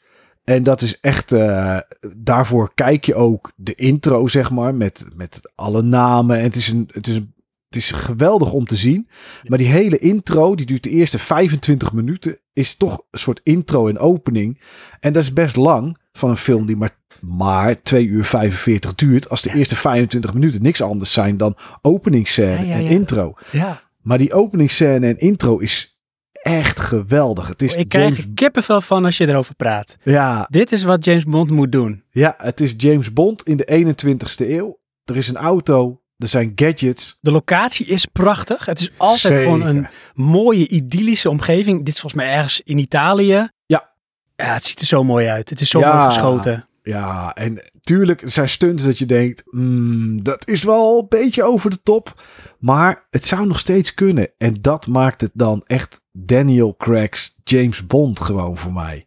En 0.45 0.63
dat 0.63 0.81
is 0.83 1.01
echt, 1.01 1.33
eh, 1.33 1.79
daarvoor 2.17 2.75
kijk 2.75 3.05
je 3.05 3.15
ook 3.15 3.53
de 3.57 3.75
intro, 3.75 4.27
zeg 4.27 4.51
maar, 4.51 4.75
met, 4.75 5.07
met 5.17 5.53
alle 5.55 5.83
namen. 5.83 6.37
En 6.37 6.43
het 6.43 6.55
is, 6.55 6.69
een, 6.69 6.91
het, 6.93 7.07
is 7.07 7.17
een, 7.17 7.35
het 7.67 7.77
is 7.77 7.91
geweldig 7.91 8.53
om 8.53 8.67
te 8.67 8.77
zien. 8.77 9.09
Maar 9.43 9.59
die 9.59 9.67
hele 9.67 9.99
intro, 9.99 10.55
die 10.55 10.67
duurt 10.67 10.83
de 10.83 10.91
eerste 10.91 11.19
25 11.19 11.93
minuten, 11.93 12.39
is 12.53 12.77
toch 12.77 13.03
een 13.11 13.19
soort 13.19 13.41
intro 13.43 13.89
en 13.89 13.99
opening. 13.99 14.61
En 15.01 15.13
dat 15.13 15.23
is 15.23 15.33
best 15.33 15.57
lang 15.57 15.99
van 16.13 16.31
een 16.31 16.37
film 16.37 16.67
die 16.67 16.77
maar, 16.77 16.97
maar 17.21 17.83
2 17.83 18.05
uur 18.07 18.25
45 18.25 18.95
duurt. 18.95 19.29
Als 19.29 19.43
de 19.43 19.55
eerste 19.55 19.77
25 19.77 20.35
minuten 20.35 20.63
niks 20.63 20.83
anders 20.83 21.13
zijn 21.13 21.37
dan 21.37 21.57
openingsscène 21.83 22.67
Ja, 22.67 22.77
ja, 22.77 22.85
en 22.85 22.87
intro. 22.87 23.35
Ja. 23.53 23.83
Maar 24.03 24.19
die 24.19 24.33
openingsscène 24.33 25.07
en 25.07 25.19
intro 25.19 25.59
is 25.59 25.99
echt 26.33 26.81
geweldig. 26.81 27.49
Het 27.49 27.63
is 27.63 27.75
Ik 27.77 27.89
krijg 27.89 28.05
James 28.09 28.25
er 28.25 28.31
kippenvel 28.35 28.81
van 28.81 29.05
als 29.05 29.17
je 29.17 29.29
erover 29.29 29.55
praat. 29.55 29.97
ja, 30.03 30.47
Dit 30.51 30.73
is 30.73 30.83
wat 30.83 31.05
James 31.05 31.25
Bond 31.25 31.51
moet 31.51 31.73
doen. 31.73 32.03
Ja, 32.11 32.35
het 32.39 32.61
is 32.61 32.75
James 32.77 33.13
Bond 33.13 33.43
in 33.43 33.57
de 33.57 33.95
21ste 33.95 34.49
eeuw. 34.51 34.79
Er 35.05 35.17
is 35.17 35.29
een 35.29 35.37
auto, 35.37 36.01
er 36.19 36.29
zijn 36.29 36.53
gadgets. 36.55 37.17
De 37.21 37.31
locatie 37.31 37.87
is 37.87 38.07
prachtig. 38.07 38.67
Het 38.67 38.81
is 38.81 38.91
altijd 38.97 39.21
Zeker. 39.21 39.43
gewoon 39.43 39.67
een 39.67 39.87
mooie, 40.15 40.69
idyllische 40.69 41.31
omgeving. 41.31 41.79
Dit 41.85 41.95
is 41.95 42.01
volgens 42.01 42.23
mij 42.23 42.33
ergens 42.33 42.61
in 42.61 42.79
Italië. 42.79 43.49
Ja. 43.67 43.91
Ja, 44.37 44.45
het 44.55 44.65
ziet 44.67 44.81
er 44.81 44.87
zo 44.87 45.05
mooi 45.05 45.27
uit. 45.27 45.51
Het 45.51 45.61
is 45.61 45.69
zo 45.71 45.79
Ja. 45.79 45.95
mooi 45.97 46.05
geschoten. 46.07 46.69
Ja, 46.83 47.35
en 47.35 47.63
tuurlijk 47.81 48.23
er 48.23 48.31
zijn 48.31 48.49
stunts 48.49 48.83
dat 48.85 48.99
je 48.99 49.07
denkt, 49.07 49.43
"Hmm, 49.51 50.23
dat 50.23 50.49
is 50.49 50.63
wel 50.63 50.99
een 50.99 51.07
beetje 51.09 51.43
over 51.45 51.71
de 51.71 51.83
top. 51.83 52.23
Maar 52.59 53.07
het 53.11 53.27
zou 53.27 53.47
nog 53.47 53.59
steeds 53.59 53.95
kunnen. 53.95 54.29
En 54.39 54.57
dat 54.61 54.87
maakt 54.87 55.21
het 55.21 55.31
dan 55.35 55.63
echt 55.67 56.01
Daniel 56.13 56.75
Craig's 56.77 57.41
James 57.45 57.87
Bond 57.87 58.21
gewoon 58.21 58.57
voor 58.57 58.73
mij. 58.73 59.07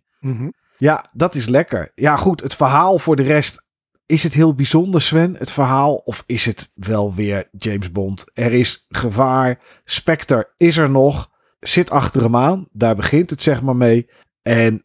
Ja, 0.77 1.05
dat 1.13 1.35
is 1.35 1.47
lekker. 1.47 1.91
Ja, 1.95 2.15
goed, 2.15 2.41
het 2.41 2.55
verhaal 2.55 2.99
voor 2.99 3.15
de 3.15 3.23
rest. 3.23 3.63
Is 4.09 4.23
het 4.23 4.33
heel 4.33 4.53
bijzonder, 4.53 5.01
Sven, 5.01 5.35
het 5.35 5.51
verhaal? 5.51 5.95
Of 5.95 6.23
is 6.25 6.45
het 6.45 6.71
wel 6.73 7.13
weer 7.13 7.47
James 7.57 7.91
Bond? 7.91 8.25
Er 8.33 8.53
is 8.53 8.85
gevaar. 8.89 9.59
Spectre 9.85 10.49
is 10.57 10.77
er 10.77 10.89
nog. 10.89 11.29
Zit 11.59 11.89
achter 11.89 12.21
hem 12.21 12.35
aan. 12.35 12.67
Daar 12.71 12.95
begint 12.95 13.29
het 13.29 13.41
zeg 13.41 13.61
maar 13.61 13.75
mee. 13.75 14.09
En 14.41 14.83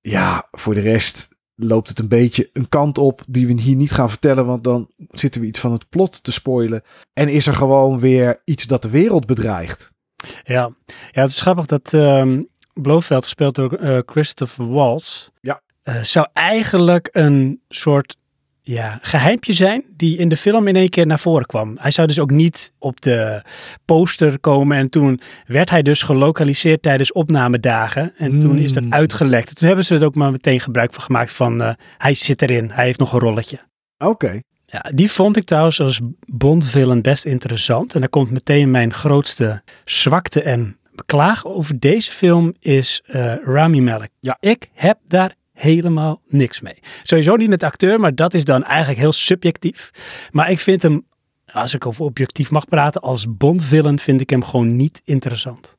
ja, 0.00 0.48
voor 0.50 0.74
de 0.74 0.80
rest. 0.80 1.28
loopt 1.54 1.88
het 1.88 1.98
een 1.98 2.08
beetje 2.08 2.50
een 2.52 2.68
kant 2.68 2.98
op 2.98 3.22
die 3.26 3.46
we 3.46 3.60
hier 3.60 3.76
niet 3.76 3.92
gaan 3.92 4.08
vertellen, 4.10 4.46
want 4.46 4.64
dan 4.64 4.90
zitten 5.10 5.40
we 5.40 5.46
iets 5.46 5.58
van 5.60 5.72
het 5.72 5.88
plot 5.88 6.22
te 6.24 6.32
spoilen. 6.32 6.82
En 7.12 7.28
is 7.28 7.46
er 7.46 7.54
gewoon 7.54 7.98
weer 8.00 8.40
iets 8.44 8.64
dat 8.64 8.82
de 8.82 8.90
wereld 8.90 9.26
bedreigt. 9.26 9.90
Ja, 10.44 10.70
ja 11.12 11.22
het 11.22 11.30
is 11.30 11.40
grappig 11.40 11.66
dat 11.66 11.92
ehm 11.94 12.42
Blofeld, 12.74 13.22
gespeeld 13.24 13.54
door 13.54 13.72
eh, 13.72 13.98
Christopher 14.06 14.68
Waltz, 14.68 15.28
Ja. 15.40 15.60
eh, 15.82 16.02
zou 16.02 16.26
eigenlijk 16.32 17.08
een 17.12 17.60
soort 17.68 18.16
ja, 18.66 18.98
geheimpje 19.02 19.52
zijn 19.52 19.84
die 19.96 20.16
in 20.16 20.28
de 20.28 20.36
film 20.36 20.68
in 20.68 20.76
één 20.76 20.88
keer 20.88 21.06
naar 21.06 21.18
voren 21.18 21.46
kwam. 21.46 21.76
Hij 21.80 21.90
zou 21.90 22.06
dus 22.06 22.18
ook 22.18 22.30
niet 22.30 22.72
op 22.78 23.00
de 23.00 23.42
poster 23.84 24.38
komen 24.38 24.76
en 24.76 24.90
toen 24.90 25.20
werd 25.46 25.70
hij 25.70 25.82
dus 25.82 26.02
gelokaliseerd 26.02 26.82
tijdens 26.82 27.12
opnamedagen 27.12 28.12
en 28.16 28.40
toen 28.40 28.58
is 28.58 28.72
dat 28.72 28.82
Hmm. 28.82 28.92
uitgelekt. 28.92 29.56
Toen 29.56 29.66
hebben 29.66 29.84
ze 29.84 29.94
er 29.94 30.04
ook 30.04 30.14
maar 30.14 30.30
meteen 30.30 30.60
gebruik 30.60 30.92
van 30.92 31.02
gemaakt 31.02 31.32
van 31.32 31.62
eh, 31.62 31.70
hij 31.98 32.14
zit 32.14 32.42
erin, 32.42 32.70
hij 32.72 32.84
heeft 32.84 32.98
nog 32.98 33.12
een 33.12 33.20
rolletje. 33.20 33.58
Oké. 33.98 34.40
Ja, 34.66 34.84
die 34.94 35.10
vond 35.10 35.36
ik 35.36 35.44
trouwens 35.44 35.80
als 35.80 36.00
Bond-villain 36.32 37.02
best 37.02 37.24
interessant. 37.24 37.94
En 37.94 38.00
daar 38.00 38.08
komt 38.08 38.30
meteen 38.30 38.70
mijn 38.70 38.92
grootste 38.92 39.62
zwakte 39.84 40.42
en 40.42 40.76
beklaag 40.94 41.46
over 41.46 41.80
deze 41.80 42.10
film 42.10 42.54
is 42.60 43.02
eh, 43.06 43.34
Rami 43.44 43.80
Malek. 43.80 44.10
Ja. 44.20 44.36
Ik 44.40 44.68
heb 44.72 44.98
daar 45.08 45.34
helemaal 45.54 46.22
niks 46.26 46.60
mee. 46.60 46.78
Sowieso 47.02 47.36
niet 47.36 47.48
met 47.48 47.60
de 47.60 47.66
acteur, 47.66 48.00
maar 48.00 48.14
dat 48.14 48.34
is 48.34 48.44
dan 48.44 48.64
eigenlijk 48.64 49.00
heel 49.00 49.12
subjectief. 49.12 49.90
Maar 50.30 50.50
ik 50.50 50.58
vind 50.58 50.82
hem, 50.82 51.06
als 51.46 51.74
ik 51.74 51.86
over 51.86 52.04
objectief 52.04 52.50
mag 52.50 52.68
praten, 52.68 53.00
als 53.00 53.36
Bond-villain 53.36 53.98
vind 53.98 54.20
ik 54.20 54.30
hem 54.30 54.44
gewoon 54.44 54.76
niet 54.76 55.02
interessant. 55.04 55.76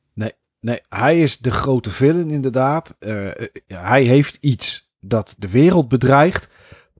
Nee, 0.66 0.80
hij 0.88 1.20
is 1.20 1.38
de 1.38 1.50
grote 1.50 1.90
villain 1.90 2.30
inderdaad. 2.30 2.96
Eh, 2.98 3.26
eh, 3.28 3.48
hij 3.66 4.02
heeft 4.02 4.38
iets 4.40 4.92
dat 5.00 5.34
de 5.38 5.48
wereld 5.48 5.88
bedreigt. 5.88 6.48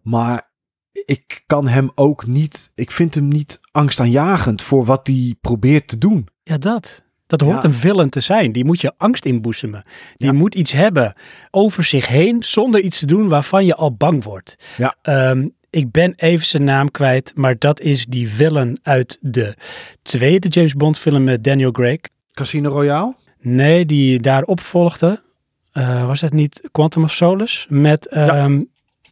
Maar 0.02 0.50
ik 0.92 1.42
kan 1.47 1.68
hem 1.68 1.90
ook 1.95 2.26
niet... 2.26 2.73
Ik 2.75 2.90
vind 2.90 3.14
hem 3.14 3.28
niet 3.28 3.61
angstaanjagend 3.71 4.62
voor 4.62 4.85
wat 4.85 5.06
hij 5.06 5.35
probeert 5.40 5.88
te 5.88 5.99
doen. 5.99 6.28
Ja, 6.42 6.59
dat. 6.59 7.04
Dat 7.26 7.40
hoort 7.40 7.56
Ja. 7.56 7.64
een 7.64 7.73
villain 7.73 8.09
te 8.09 8.21
zijn. 8.21 8.52
Die 8.52 8.64
moet 8.64 8.80
je 8.80 8.92
angst 8.97 9.25
inboezemen. 9.25 9.83
Die 10.14 10.26
Ja. 10.26 10.33
moet 10.33 10.54
iets 10.54 10.73
hebben 10.73 11.14
over 11.50 11.85
zich 11.85 12.09
heen 12.09 12.42
zonder 12.42 12.80
iets 12.80 12.99
te 12.99 13.06
doen 13.06 13.28
waarvan 13.28 13.64
je 13.64 13.75
al 13.75 13.95
bang 13.95 14.25
wordt. 14.25 14.56
Ja. 14.76 14.95
Ehm, 15.02 15.49
ik 15.71 15.90
ben 15.90 16.12
even 16.16 16.47
zijn 16.47 16.64
naam 16.64 16.90
kwijt, 16.90 17.33
maar 17.35 17.59
dat 17.59 17.80
is 17.80 18.06
die 18.06 18.28
villain 18.30 18.78
uit 18.83 19.18
de 19.21 19.54
tweede 20.02 20.49
James 20.49 20.75
Bond 20.75 20.99
film 20.99 21.25
met 21.25 21.45
Daniel 21.45 21.71
Craig. 21.71 21.99
Casino 22.33 22.71
Royale? 22.71 23.14
Nee, 23.40 23.87
die 23.87 24.21
daarop 24.21 24.61
volgde. 24.61 25.23
Eh, 25.73 26.06
was 26.06 26.21
dat 26.21 26.33
niet 26.33 26.68
Quantum 26.73 27.02
of 27.02 27.12
Solace? 27.12 27.66
Met, 27.68 28.06
ehm 28.09 28.62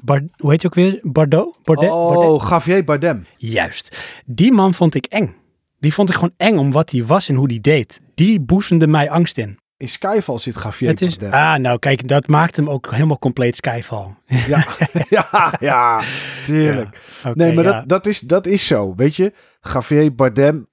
Bar- 0.03 0.23
hoe 0.37 0.51
heet 0.51 0.61
je 0.63 0.67
ook 0.67 0.75
weer? 0.75 0.99
Bardot? 1.03 1.59
Bordet? 1.63 1.91
oh, 1.91 2.13
Bordet? 2.15 2.49
Javier 2.49 2.85
Bardem. 2.85 3.27
Juist. 3.37 3.99
Die 4.27 4.53
man 4.53 4.75
vond 4.75 4.95
ik 4.95 5.05
eng. 5.07 5.35
Die 5.79 5.95
vond 5.95 6.09
ik 6.09 6.15
gewoon 6.15 6.35
eng 6.37 6.57
om 6.57 6.73
wat 6.73 6.91
hij 6.91 7.05
was 7.05 7.29
en 7.29 7.35
hoe 7.35 7.47
hij 7.49 7.61
deed. 7.61 8.01
Die 8.15 8.41
boezemde 8.41 8.87
mij 8.87 9.11
angst 9.11 9.39
in. 9.39 9.59
In 9.77 9.89
Skyfall 9.89 10.39
zit 10.39 10.63
Javier 10.63 10.89
Het 10.89 11.03
is, 11.03 11.17
Bardem. 11.17 11.41
ah, 11.41 11.55
nou 11.57 11.79
kijk, 11.79 12.09
dat 12.09 12.27
maakt 12.29 12.57
hem 12.57 12.71
ook 12.71 12.91
helemaal 12.91 13.19
compleet 13.19 13.57
Skyfall. 13.57 14.15
Ja, 14.47 14.65
ja, 15.09 15.55
ja, 15.61 16.01
tuurlijk. 16.47 17.01
Oké, 17.25 17.37
nee, 17.37 17.53
maar 17.53 17.65
ja. 17.65 17.73
dat, 17.73 17.89
dat, 17.89 18.07
is, 18.07 18.21
dat 18.21 18.47
is 18.47 18.67
zo. 18.67 18.95
Weet 18.95 19.17
je, 19.17 19.33
Javier 19.73 20.15
Bardem 20.15 20.67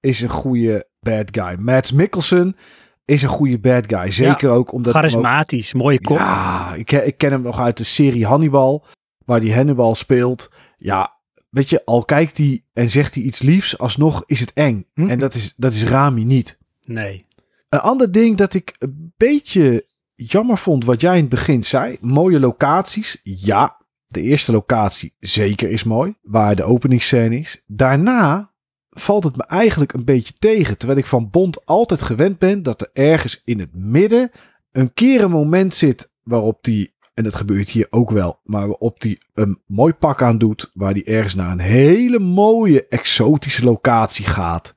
is 0.00 0.20
een 0.20 0.28
goede 0.28 0.88
bad 1.00 1.28
guy. 1.30 1.56
Mads 1.58 1.92
Mikkelsen 1.92 2.56
is 3.04 3.22
een 3.22 3.28
goede 3.28 3.58
bad 3.58 3.84
guy. 3.86 4.10
Zeker 4.10 4.50
ook 4.50 4.72
omdat... 4.72 4.94
ook- 4.94 5.00
Charismatisch, 5.00 5.72
mooie 5.72 6.00
kop. 6.00 6.16
Ja, 6.16 6.74
ik, 6.74 6.92
ik 6.92 7.18
ken 7.18 7.30
hem 7.32 7.42
nog 7.42 7.60
uit 7.60 7.76
de 7.76 7.84
serie 7.84 8.26
Hannibal, 8.26 8.86
waar 9.24 9.40
die 9.40 9.54
Hannibal 9.54 9.94
speelt. 9.94 10.50
Ja, 10.76 11.20
weet 11.52 11.68
je, 11.68 11.84
al 11.84 12.04
kijkt 12.04 12.36
hij 12.36 12.64
en 12.72 12.90
zegt 12.90 13.14
hij 13.14 13.22
iets 13.22 13.42
liefs, 13.42 13.78
alsnog 13.78 14.22
is 14.26 14.40
het 14.40 14.52
eng. 14.52 14.86
Hm. 14.94 15.08
En 15.08 15.18
dat 15.18 15.34
is, 15.34 15.54
dat 15.56 15.72
is 15.72 15.84
Rami 15.84 16.24
niet. 16.24 16.58
Nee. 16.84 17.26
Een 17.68 17.78
ander 17.78 18.12
ding 18.12 18.36
dat 18.36 18.54
ik 18.54 18.76
een 18.78 19.12
beetje 19.16 19.86
jammer 20.14 20.58
vond, 20.58 20.84
wat 20.84 21.00
jij 21.00 21.14
in 21.14 21.20
het 21.20 21.28
begin 21.28 21.64
zei. 21.64 21.96
Mooie 22.00 22.40
locaties. 22.40 23.20
Ja, 23.22 23.76
de 24.06 24.20
eerste 24.20 24.52
locatie 24.52 25.14
zeker 25.18 25.70
is 25.70 25.84
mooi, 25.84 26.14
waar 26.22 26.56
de 26.56 26.64
openingsscène 26.64 27.38
is. 27.38 27.62
Daarna 27.66 28.52
valt 28.90 29.24
het 29.24 29.36
me 29.36 29.44
eigenlijk 29.44 29.92
een 29.92 30.04
beetje 30.04 30.34
tegen. 30.38 30.78
Terwijl 30.78 30.98
ik 30.98 31.06
van 31.06 31.30
Bond 31.30 31.66
altijd 31.66 32.02
gewend 32.02 32.38
ben 32.38 32.62
dat 32.62 32.80
er 32.80 32.90
ergens 32.92 33.42
in 33.44 33.58
het 33.58 33.74
midden 33.74 34.30
een 34.72 34.92
keer 34.92 35.22
een 35.22 35.30
moment 35.30 35.74
zit 35.74 36.10
waarop 36.22 36.64
die, 36.64 36.94
en 37.14 37.24
dat 37.24 37.34
gebeurt 37.34 37.68
hier 37.68 37.86
ook 37.90 38.10
wel, 38.10 38.40
maar 38.44 38.66
waarop 38.66 39.00
die 39.00 39.18
een 39.34 39.58
mooi 39.66 39.92
pak 39.92 40.22
aan 40.22 40.38
doet, 40.38 40.70
waar 40.74 40.94
die 40.94 41.04
ergens 41.04 41.34
naar 41.34 41.52
een 41.52 41.58
hele 41.58 42.18
mooie 42.18 42.86
exotische 42.88 43.64
locatie 43.64 44.24
gaat. 44.24 44.76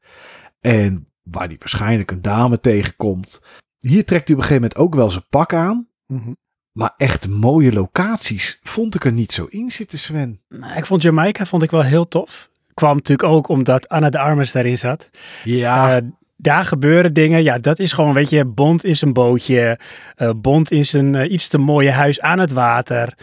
En 0.62 1.08
waar 1.24 1.48
die 1.48 1.58
waarschijnlijk 1.60 2.12
een 2.12 2.22
dame 2.22 2.60
tegenkomt. 2.60 3.42
Hier 3.80 4.06
trekt 4.06 4.28
hij 4.28 4.38
op 4.38 4.42
een 4.42 4.48
gegeven 4.48 4.70
moment 4.70 4.76
ook 4.78 4.96
wel 4.96 5.10
zijn 5.10 5.26
pak 5.30 5.54
aan. 5.54 5.88
Mhm. 6.08 6.32
Maar 6.72 6.94
echt 6.98 7.28
mooie 7.28 7.74
locaties 7.74 8.60
vond 8.64 8.96
ik 8.96 9.06
er 9.06 9.12
niet 9.12 9.32
zo 9.32 9.46
in 9.50 9.72
zitten, 9.72 10.00
Sven. 10.00 10.42
Nou, 10.50 10.78
Ik 10.78 10.86
vond 10.86 11.02
Jamaica 11.02 11.46
vond 11.46 11.64
ik 11.64 11.72
wel 11.72 11.84
heel 11.84 12.08
tof. 12.08 12.50
Kwam 12.74 12.96
natuurlijk 12.96 13.30
ook 13.30 13.48
omdat 13.48 13.90
Anna 13.90 14.10
de 14.10 14.20
Armas 14.20 14.52
daarin 14.52 14.78
zat. 14.78 15.10
Ja, 15.44 15.96
Eh, 15.98 16.04
daar 16.46 16.66
gebeuren 16.66 17.14
dingen. 17.14 17.44
Ja, 17.44 17.58
dat 17.58 17.80
is 17.80 17.92
gewoon, 17.92 18.14
weet 18.14 18.30
je, 18.30 18.46
Bond 18.46 18.84
is 18.84 19.02
een 19.02 19.14
bootje. 19.14 19.80
eh, 20.16 20.30
Bond 20.36 20.72
is 20.72 20.94
een 20.94 21.16
eh, 21.16 21.32
iets 21.32 21.48
te 21.48 21.58
mooie 21.58 21.92
huis 21.92 22.22
aan 22.22 22.40
het 22.40 22.52
water. 22.52 23.14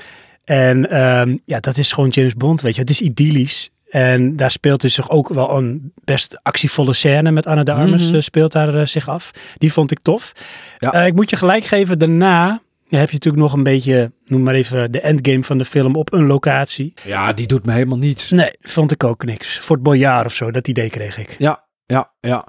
En 0.45 0.91
ehm, 0.91 1.37
ja, 1.45 1.61
dat 1.61 1.77
is 1.77 1.93
gewoon 1.93 2.09
James 2.11 2.35
Bond, 2.35 2.61
weet 2.61 2.75
je. 2.75 2.81
Het 2.81 2.91
is 2.91 3.01
idyllisch. 3.01 3.71
En 3.91 4.37
daar 4.37 4.51
speelt 4.51 4.81
dus 4.81 4.95
zich 4.95 5.11
ook 5.11 5.29
wel 5.29 5.57
een 5.57 5.93
best 6.05 6.39
actievolle 6.43 6.93
scène 6.93 7.31
met 7.31 7.47
Anna 7.47 7.63
de 7.63 7.73
Armas 7.73 8.05
Mhm. 8.07 8.15
eh, 8.15 8.21
speelt 8.21 8.53
daar 8.53 8.89
zich 8.89 9.09
af. 9.09 9.31
Die 9.59 9.73
vond 9.73 9.91
ik 9.91 10.01
tof. 10.01 10.33
Ja. 10.79 10.93
Ik 11.05 11.15
moet 11.15 11.31
je 11.31 11.37
gelijk 11.37 11.65
geven, 11.65 11.99
daarna 11.99 12.61
ja, 12.89 12.99
heb 12.99 13.09
je 13.09 13.15
natuurlijk 13.15 13.43
nog 13.43 13.53
een 13.53 13.63
beetje, 13.63 14.13
noem 14.25 14.43
maar 14.43 14.55
even 14.55 14.93
de 14.93 15.01
endgame 15.01 15.45
van 15.45 15.59
de 15.59 15.65
film 15.65 15.95
op 15.95 16.13
een 16.13 16.27
locatie. 16.27 16.93
ja, 17.05 17.33
die 17.33 17.47
doet 17.47 17.67
me 17.67 17.73
helemaal 17.73 17.99
niets. 17.99 18.31
Nee, 18.31 18.51
vond 18.61 18.91
ik 18.93 19.05
ook 19.05 19.25
niks. 19.25 19.59
Voor 19.59 19.77
het 19.77 19.85
Boyard 19.85 20.27
of 20.27 20.35
zo, 20.35 20.51
dat 20.51 20.69
idee 20.69 20.91
kreeg 20.91 21.19
ik. 21.19 21.35
Ja, 21.39 21.65
ja, 21.87 22.11
ja. 22.21 22.47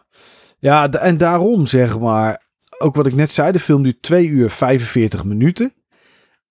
Ja, 0.63 0.91
en 0.91 1.17
daarom 1.17 1.65
zeg 1.65 1.99
maar, 1.99 2.43
ook 2.77 2.95
wat 2.95 3.05
ik 3.05 3.15
net 3.15 3.31
zei, 3.31 3.51
de 3.51 3.59
film 3.59 3.83
duurt 3.83 4.01
2 4.01 4.27
uur 4.27 4.49
45 4.49 5.23
minuten. 5.23 5.73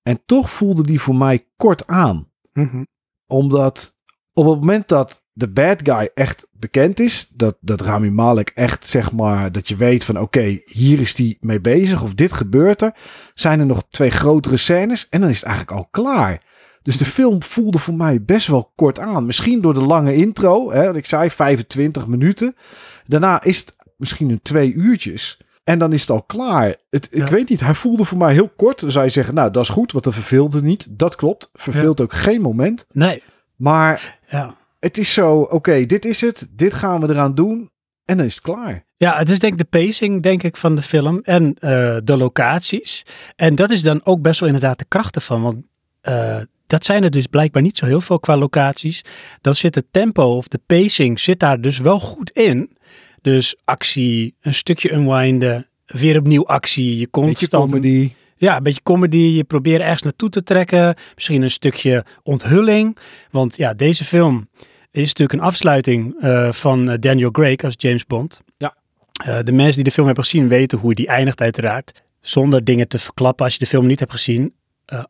En 0.02 0.22
toch 0.26 0.50
voelde 0.50 0.82
die 0.82 1.00
voor 1.00 1.16
mij 1.16 1.46
kort 1.56 1.86
aan. 1.86 2.28
Mhm. 2.52 2.84
Omdat 3.26 3.94
op 4.32 4.44
het 4.46 4.60
moment 4.60 4.88
dat 4.88 5.24
de 5.32 5.48
bad 5.48 5.80
guy 5.82 6.10
echt 6.14 6.46
bekend 6.50 7.00
is, 7.00 7.28
dat, 7.28 7.56
dat 7.60 7.80
Rami 7.80 8.10
Malek 8.10 8.52
echt 8.54 8.86
zeg 8.86 9.12
maar, 9.12 9.52
dat 9.52 9.68
je 9.68 9.76
weet 9.76 10.04
van 10.04 10.20
oké, 10.20 10.60
hier 10.64 11.00
is 11.00 11.14
die 11.14 11.36
mee 11.40 11.60
bezig 11.60 12.02
of 12.02 12.14
dit 12.14 12.32
gebeurt 12.32 12.82
er, 12.82 12.96
zijn 13.34 13.60
er 13.60 13.66
nog 13.66 13.84
twee 13.90 14.10
grotere 14.10 14.56
scènes 14.56 15.08
en 15.08 15.20
dan 15.20 15.30
is 15.30 15.36
het 15.40 15.48
eigenlijk 15.48 15.76
al 15.78 15.88
klaar. 15.90 16.42
Dus 16.82 16.98
de 16.98 17.04
film 17.04 17.42
voelde 17.42 17.78
voor 17.78 17.94
mij 17.94 18.22
best 18.22 18.46
wel 18.46 18.72
kort 18.74 18.98
aan. 18.98 19.26
Misschien 19.26 19.60
door 19.60 19.74
de 19.74 19.82
lange 19.82 20.14
intro, 20.14 20.72
hè, 20.72 20.86
wat 20.86 20.96
ik 20.96 21.06
zei 21.06 21.30
25 21.30 22.06
minuten. 22.06 22.56
Daarna 23.06 23.42
is 23.42 23.58
het 23.58 23.80
misschien 24.02 24.30
een 24.30 24.42
twee 24.42 24.72
uurtjes. 24.72 25.38
En 25.64 25.78
dan 25.78 25.92
is 25.92 26.00
het 26.00 26.10
al 26.10 26.22
klaar. 26.22 26.76
Het, 26.90 27.08
Ik 27.10 27.26
weet 27.26 27.48
niet, 27.48 27.60
hij 27.60 27.74
voelde 27.74 28.04
voor 28.04 28.18
mij 28.18 28.32
heel 28.32 28.48
kort. 28.56 28.80
Dan 28.80 28.90
zou 28.90 29.04
je 29.04 29.10
zeggen, 29.10 29.34
nou 29.34 29.50
dat 29.50 29.62
is 29.62 29.68
goed, 29.68 29.92
want 29.92 30.04
dat 30.04 30.14
verveelde 30.14 30.62
niet. 30.62 30.86
Dat 30.90 31.16
klopt, 31.16 31.50
verveelt 31.52 32.00
ook 32.00 32.12
geen 32.12 32.40
moment. 32.40 32.86
Nee, 32.92 33.22
Maar 33.56 34.18
ja. 34.28 34.56
het 34.80 34.98
is 34.98 35.12
zo, 35.12 35.40
oké, 35.40 35.86
dit 35.86 36.04
is 36.04 36.20
het. 36.20 36.48
Dit 36.50 36.74
gaan 36.74 37.00
we 37.00 37.08
eraan 37.08 37.34
doen. 37.34 37.70
En 38.04 38.16
dan 38.16 38.26
is 38.26 38.34
het 38.34 38.42
klaar. 38.42 38.84
Ja, 38.96 39.18
het 39.18 39.30
is 39.30 39.38
denk 39.38 39.52
ik 39.52 39.58
de 39.58 39.78
pacing, 39.78 40.22
denk 40.22 40.42
ik, 40.42 40.56
van 40.56 40.74
de 40.74 40.82
film 40.82 41.20
en 41.22 41.54
eh, 41.58 41.96
de 42.04 42.16
locaties. 42.16 43.06
En 43.36 43.54
dat 43.54 43.70
is 43.70 43.82
dan 43.82 44.00
ook 44.04 44.22
best 44.22 44.40
wel 44.40 44.48
inderdaad 44.48 44.78
de 44.78 44.84
kracht 44.88 45.14
ervan, 45.14 45.42
want 45.42 45.56
eh, 46.00 46.40
dat 46.66 46.84
zijn 46.84 47.02
er 47.02 47.10
dus 47.10 47.26
blijkbaar 47.26 47.62
niet 47.62 47.78
zo 47.78 47.86
heel 47.86 48.00
veel 48.00 48.20
qua 48.20 48.36
locaties. 48.36 49.04
Dan 49.40 49.54
zit 49.54 49.74
het 49.74 49.86
tempo 49.90 50.36
of 50.36 50.48
de 50.48 50.60
pacing 50.66 51.20
zit 51.20 51.40
daar 51.40 51.60
dus 51.60 51.78
wel 51.78 51.98
goed 51.98 52.30
in. 52.30 52.76
Dus 53.22 53.56
actie, 53.64 54.34
een 54.40 54.54
stukje 54.54 54.92
unwinden, 54.92 55.66
weer 55.86 56.18
opnieuw 56.18 56.46
actie, 56.46 56.84
je 56.84 56.90
Beetje 56.90 57.10
constant... 57.10 57.70
comedy. 57.70 58.12
Ja, 58.36 58.56
een 58.56 58.62
beetje 58.62 58.82
comedy. 58.82 59.16
Je 59.16 59.44
probeert 59.44 59.80
ergens 59.80 60.02
naartoe 60.02 60.28
te 60.28 60.42
trekken. 60.42 60.94
Misschien 61.14 61.42
een 61.42 61.50
stukje 61.50 62.04
onthulling. 62.22 62.96
Want 63.30 63.56
ja, 63.56 63.74
deze 63.74 64.04
film 64.04 64.48
is 64.90 65.06
natuurlijk 65.06 65.32
een 65.32 65.46
afsluiting 65.46 66.14
eh, 66.20 66.52
van 66.52 66.90
eh, 66.90 66.98
Daniel 66.98 67.30
Craig 67.30 67.56
als 67.56 67.74
James 67.76 68.06
Bond. 68.06 68.40
Ja. 68.56 68.74
Eh, 69.12 69.38
de 69.44 69.52
mensen 69.52 69.74
die 69.74 69.84
de 69.84 69.90
film 69.90 70.06
hebben 70.06 70.24
gezien 70.24 70.48
weten 70.48 70.78
hoe 70.78 70.94
die 70.94 71.06
eindigt 71.06 71.40
uiteraard. 71.40 72.02
Zonder 72.20 72.64
dingen 72.64 72.88
te 72.88 72.98
verklappen 72.98 73.44
als 73.44 73.54
je 73.54 73.60
de 73.60 73.66
film 73.66 73.86
niet 73.86 73.98
hebt 73.98 74.12
gezien. 74.12 74.54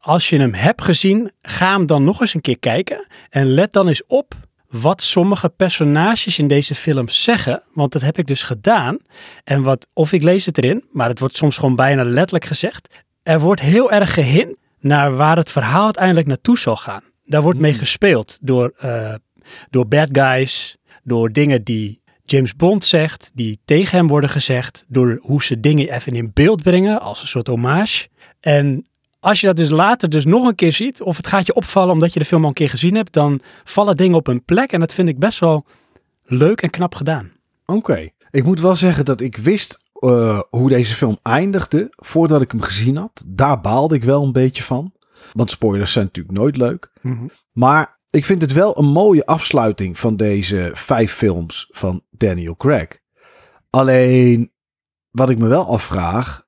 Als 0.00 0.28
je 0.28 0.38
hem 0.38 0.54
hebt 0.54 0.82
gezien, 0.82 1.30
ga 1.42 1.72
hem 1.72 1.86
dan 1.86 2.04
nog 2.04 2.20
eens 2.20 2.34
een 2.34 2.40
keer 2.40 2.58
kijken. 2.58 3.06
En 3.30 3.46
let 3.46 3.72
dan 3.72 3.88
eens 3.88 4.06
op 4.06 4.34
wat 4.72 5.02
sommige 5.02 5.48
personages 5.48 6.38
in 6.38 6.48
deze 6.48 6.74
film 6.74 7.08
zeggen. 7.08 7.62
Want 7.74 7.92
dat 7.92 8.02
heb 8.02 8.18
ik 8.18 8.26
dus 8.26 8.42
gedaan. 8.42 8.98
En 9.44 9.62
wat, 9.62 9.86
of 9.92 10.12
ik 10.12 10.22
lees 10.22 10.46
het 10.46 10.58
erin, 10.58 10.84
maar 10.92 11.08
het 11.08 11.18
wordt 11.18 11.36
soms 11.36 11.56
gewoon 11.56 11.76
bijna 11.76 12.04
letterlijk 12.04 12.44
gezegd. 12.44 13.02
Er 13.22 13.40
wordt 13.40 13.60
heel 13.60 13.92
erg 13.92 14.14
gehint 14.14 14.56
naar 14.80 15.16
waar 15.16 15.36
het 15.36 15.50
verhaal 15.50 15.84
uiteindelijk 15.84 16.26
naartoe 16.26 16.58
zal 16.58 16.76
gaan. 16.76 17.02
Daar 17.24 17.42
wordt 17.42 17.58
mee 17.58 17.70
Hmm. 17.70 17.80
gespeeld 17.80 18.38
door, 18.40 18.72
eh, 18.76 19.14
door 19.70 19.86
bad 19.86 20.08
guys, 20.12 20.76
door 21.02 21.32
dingen 21.32 21.64
die 21.64 22.02
James 22.24 22.56
Bond 22.56 22.84
zegt, 22.84 23.30
die 23.34 23.60
tegen 23.64 23.96
hem 23.98 24.08
worden 24.08 24.30
gezegd, 24.30 24.84
door 24.88 25.18
hoe 25.22 25.42
ze 25.42 25.60
dingen 25.60 25.94
even 25.94 26.14
in 26.14 26.30
beeld 26.32 26.62
brengen 26.62 27.00
als 27.00 27.20
een 27.22 27.28
soort 27.28 27.46
hommage. 27.46 28.08
En 28.40 28.86
als 29.22 29.40
je 29.40 29.46
dat 29.46 29.56
dus 29.56 29.70
later 29.70 30.08
dus 30.08 30.24
nog 30.24 30.44
een 30.44 30.54
keer 30.54 30.72
ziet, 30.72 31.02
of 31.02 31.16
het 31.16 31.26
gaat 31.26 31.46
je 31.46 31.54
opvallen 31.54 31.92
omdat 31.92 32.12
je 32.12 32.18
de 32.18 32.24
film 32.24 32.42
al 32.42 32.48
een 32.48 32.54
keer 32.54 32.70
gezien 32.70 32.94
hebt, 32.94 33.12
dan 33.12 33.40
vallen 33.64 33.96
dingen 33.96 34.16
op 34.16 34.26
hun 34.26 34.44
plek 34.44 34.72
en 34.72 34.80
dat 34.80 34.94
vind 34.94 35.08
ik 35.08 35.18
best 35.18 35.38
wel 35.38 35.64
leuk 36.24 36.62
en 36.62 36.70
knap 36.70 36.94
gedaan. 36.94 37.30
Oké. 37.66 38.08
Ik 38.30 38.44
moet 38.44 38.60
wel 38.60 38.74
zeggen 38.74 39.04
dat 39.04 39.20
ik 39.20 39.36
wist 39.36 39.78
eh, 39.92 40.40
hoe 40.50 40.68
deze 40.68 40.94
film 40.94 41.18
eindigde 41.22 41.92
voordat 41.96 42.42
ik 42.42 42.50
hem 42.50 42.60
gezien 42.60 42.96
had. 42.96 43.22
Daar 43.26 43.60
baalde 43.60 43.94
ik 43.94 44.04
wel 44.04 44.22
een 44.22 44.32
beetje 44.32 44.62
van. 44.62 44.92
Want 45.32 45.50
spoilers 45.50 45.92
zijn 45.92 46.04
natuurlijk 46.04 46.38
nooit 46.38 46.56
leuk. 46.56 46.92
Maar 47.52 47.98
ik 48.10 48.24
vind 48.24 48.42
het 48.42 48.52
wel 48.52 48.78
een 48.78 48.90
mooie 48.90 49.26
afsluiting 49.26 49.98
van 49.98 50.16
deze 50.16 50.70
vijf 50.74 51.12
films 51.12 51.68
van 51.70 52.02
Daniel 52.10 52.56
Craig. 52.56 52.98
Alleen 53.70 54.52
wat 55.10 55.30
ik 55.30 55.38
me 55.38 55.46
wel 55.46 55.66
afvraag, 55.66 56.41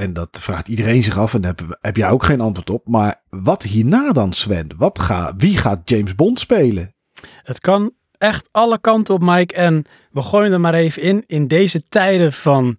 en 0.00 0.12
dat 0.12 0.38
vraagt 0.40 0.68
iedereen 0.68 1.02
zich 1.02 1.18
af 1.18 1.34
en 1.34 1.40
daar 1.40 1.54
heb, 1.56 1.78
heb 1.80 1.96
jij 1.96 2.10
ook 2.10 2.24
geen 2.24 2.40
antwoord 2.40 2.70
op. 2.70 2.88
Maar 2.88 3.22
wat 3.28 3.62
hierna 3.62 4.12
dan, 4.12 4.32
Sven? 4.32 4.70
Wat 4.76 4.98
ga, 4.98 5.34
wie 5.36 5.56
gaat 5.56 5.88
James 5.90 6.14
Bond 6.14 6.40
spelen? 6.40 6.94
Het 7.42 7.60
kan 7.60 7.92
echt 8.18 8.48
alle 8.52 8.78
kanten 8.80 9.14
op, 9.14 9.20
Mike. 9.22 9.54
En 9.54 9.84
we 10.10 10.22
gooien 10.22 10.52
er 10.52 10.60
maar 10.60 10.74
even 10.74 11.02
in. 11.02 11.24
In 11.26 11.48
deze 11.48 11.88
tijden 11.88 12.32
van 12.32 12.78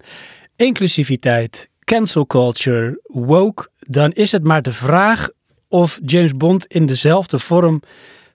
inclusiviteit, 0.55 1.71
cancel 1.79 2.27
culture, 2.27 2.99
woke, 3.03 3.69
dan 3.79 4.11
is 4.11 4.31
het 4.31 4.43
maar 4.43 4.61
de 4.61 4.71
vraag 4.71 5.29
of 5.67 5.99
James 6.05 6.37
Bond 6.37 6.65
in 6.65 6.85
dezelfde 6.85 7.39
vorm 7.39 7.81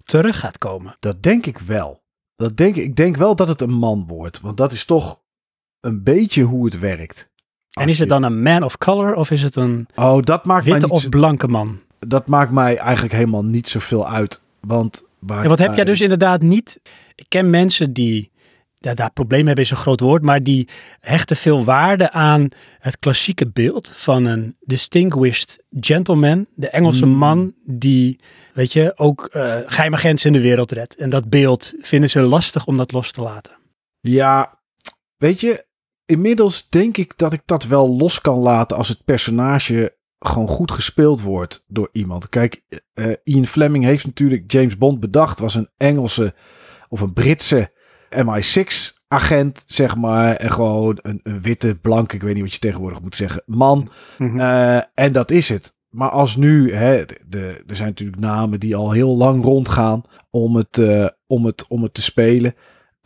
terug 0.05 0.41
gaat 0.41 0.59
komen. 0.59 0.97
Dat 1.01 1.23
denk 1.23 1.47
ik 1.47 1.59
wel. 1.59 2.03
Dat 2.37 2.57
denk, 2.57 2.77
ik 2.77 2.85
ik 2.85 2.97
denk 2.97 3.17
wel 3.17 3.37
dat 3.37 3.49
het 3.49 3.61
een 3.61 3.79
man 3.79 4.07
wordt. 4.07 4.41
Want 4.41 4.57
dat 4.57 4.73
is 4.73 4.85
toch 4.85 5.21
een 5.81 6.03
beetje 6.03 6.43
hoe 6.43 6.65
het 6.65 6.79
werkt. 6.79 7.35
En 7.81 7.89
is 7.89 7.99
het 7.99 8.09
dan 8.09 8.23
een 8.23 8.43
man 8.43 8.63
of 8.63 8.79
color 8.79 9.15
of 9.15 9.31
is 9.31 9.43
het 9.43 9.57
een 9.57 9.87
Oh, 9.95 10.23
dat 10.23 10.45
maakt, 10.45 10.65
mij 10.65 10.73
witte 10.73 10.87
niet, 10.95 11.05
of 11.05 11.09
blanke 11.09 11.49
man? 11.49 11.79
dat 11.99 12.27
maakt 12.27 12.51
mij 12.53 12.77
eigenlijk 12.77 13.15
helemaal 13.15 13.45
niet 13.45 13.69
zoveel 13.69 14.09
uit. 14.09 14.41
Want 14.61 15.05
waar 15.19 15.43
Ja, 15.43 15.49
wat 15.49 15.59
heb 15.59 15.67
jij 15.67 15.77
mij- 15.77 15.85
dus 15.85 16.01
inderdaad 16.01 16.43
niet? 16.43 16.81
Ik 17.15 17.25
ken 17.29 17.51
mensen 17.51 17.93
die, 17.93 18.31
ja, 18.75 18.95
daar 18.95 19.11
problemen 19.13 19.47
hebben 19.47 19.65
is 19.65 19.71
een 19.71 19.77
groot 19.77 20.01
woord, 20.01 20.23
maar 20.23 20.43
die 20.43 20.69
hechten 21.01 21.37
veel 21.37 21.65
waarde 21.65 22.11
aan 22.13 22.49
het 22.79 22.99
klassieke 22.99 23.49
beeld 23.49 23.89
van 23.95 24.25
een 24.25 24.57
distinguished 24.61 25.63
gentleman, 25.81 26.47
de 26.55 26.69
Engelse 26.69 27.05
Hmm. 27.05 27.15
man 27.15 27.55
die, 27.65 28.21
weet 28.55 28.73
je, 28.73 28.93
ook 28.97 29.25
eh 29.33 29.57
geheime 29.67 29.97
grenzen 29.97 30.35
in 30.35 30.41
de 30.41 30.47
wereld 30.49 30.73
redt. 30.73 30.97
En 30.97 31.11
dat 31.11 31.29
beeld 31.29 31.73
vinden 31.81 32.11
ze 32.11 32.21
lastig 32.21 32.67
om 32.67 32.77
dat 32.77 32.93
los 32.93 33.13
te 33.13 33.23
laten. 33.23 33.53
Ja, 34.01 34.59
weet 35.17 35.41
je, 35.41 35.65
inmiddels 36.07 36.69
denk 36.69 36.97
ik 36.97 37.13
dat 37.19 37.33
ik 37.33 37.43
dat 37.45 37.67
wel 37.67 37.97
los 37.97 38.21
kan 38.21 38.39
laten 38.39 38.77
als 38.77 38.89
het 38.89 39.05
personage 39.05 39.97
gewoon 40.19 40.49
goed 40.49 40.71
gespeeld 40.71 41.21
wordt 41.21 41.65
door 41.67 41.89
iemand. 41.93 42.29
Kijk, 42.29 42.63
eh, 42.95 43.13
Ian 43.25 43.47
Fleming 43.47 43.85
heeft 43.85 44.07
natuurlijk 44.07 44.53
James 44.53 44.79
Bond 44.79 45.01
bedacht, 45.01 45.39
was 45.39 45.55
een 45.55 45.69
Engelse 45.77 46.35
of 46.89 47.01
een 47.01 47.13
Britse 47.13 47.73
MI6 48.11 48.95
agent, 49.09 49.63
zeg 49.67 49.97
maar, 49.97 50.35
en 50.37 50.51
gewoon 50.51 50.99
een, 51.03 51.21
een 51.23 51.43
witte, 51.43 51.77
blanke, 51.77 52.15
ik 52.15 52.23
weet 52.23 52.35
niet 52.35 52.43
wat 52.43 52.53
je 52.53 52.59
tegenwoordig 52.59 53.01
moet 53.01 53.17
zeggen, 53.17 53.43
man. 53.47 53.91
Eh, 54.19 54.77
en 54.95 55.13
dat 55.13 55.31
is 55.31 55.49
het. 55.49 55.75
Maar 55.89 56.11
als 56.11 56.37
nu, 56.37 56.73
hè, 56.75 57.05
de, 57.07 57.21
de- 57.27 57.63
er 57.67 57.77
zijn 57.77 57.89
natuurlijk 57.89 58.21
namen 58.21 58.61
die 58.61 58.77
al 58.77 58.91
heel 58.91 59.17
lang 59.17 59.45
rondgaan 59.45 60.03
om 60.31 60.57
het, 60.57 60.79
eh, 60.79 61.07
om 61.27 61.45
het, 61.45 61.65
om 61.69 61.83
het 61.83 61.95
te 61.95 62.03
spelen. 62.03 62.55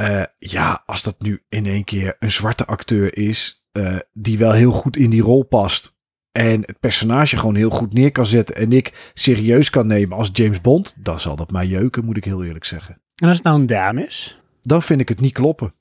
Eh, 0.00 0.22
ja, 0.38 0.82
als 0.86 1.02
dat 1.02 1.14
nu 1.18 1.42
in 1.48 1.66
één 1.66 1.84
keer 1.84 2.16
een 2.18 2.30
zwarte 2.32 2.66
acteur 2.66 3.16
is, 3.18 3.64
eh, 3.72 3.96
die 4.12 4.38
wel 4.38 4.52
heel 4.52 4.70
goed 4.72 4.96
in 4.96 5.10
die 5.10 5.22
rol 5.22 5.42
past. 5.42 5.98
En 6.32 6.60
het 6.66 6.80
personage 6.80 7.36
gewoon 7.38 7.54
heel 7.54 7.70
goed 7.70 7.92
neer 7.92 8.12
kan 8.12 8.26
zetten. 8.26 8.56
En 8.56 8.72
ik 8.72 9.10
serieus 9.14 9.70
kan 9.70 9.86
nemen 9.86 10.16
als 10.16 10.30
James 10.32 10.60
Bond. 10.60 10.94
Dan 10.98 11.20
zal 11.20 11.36
dat 11.36 11.50
mij 11.50 11.66
jeuken, 11.66 12.04
moet 12.04 12.16
ik 12.16 12.24
heel 12.24 12.44
eerlijk 12.44 12.64
zeggen. 12.64 13.00
En 13.22 13.28
als 13.28 13.36
het 13.36 13.46
nou 13.46 13.60
een 13.60 13.66
dame 13.66 14.06
is? 14.06 14.40
Dan 14.62 14.82
vind 14.82 15.00
ik 15.00 15.08
het 15.08 15.20
niet 15.20 15.32
kloppen. 15.32 15.74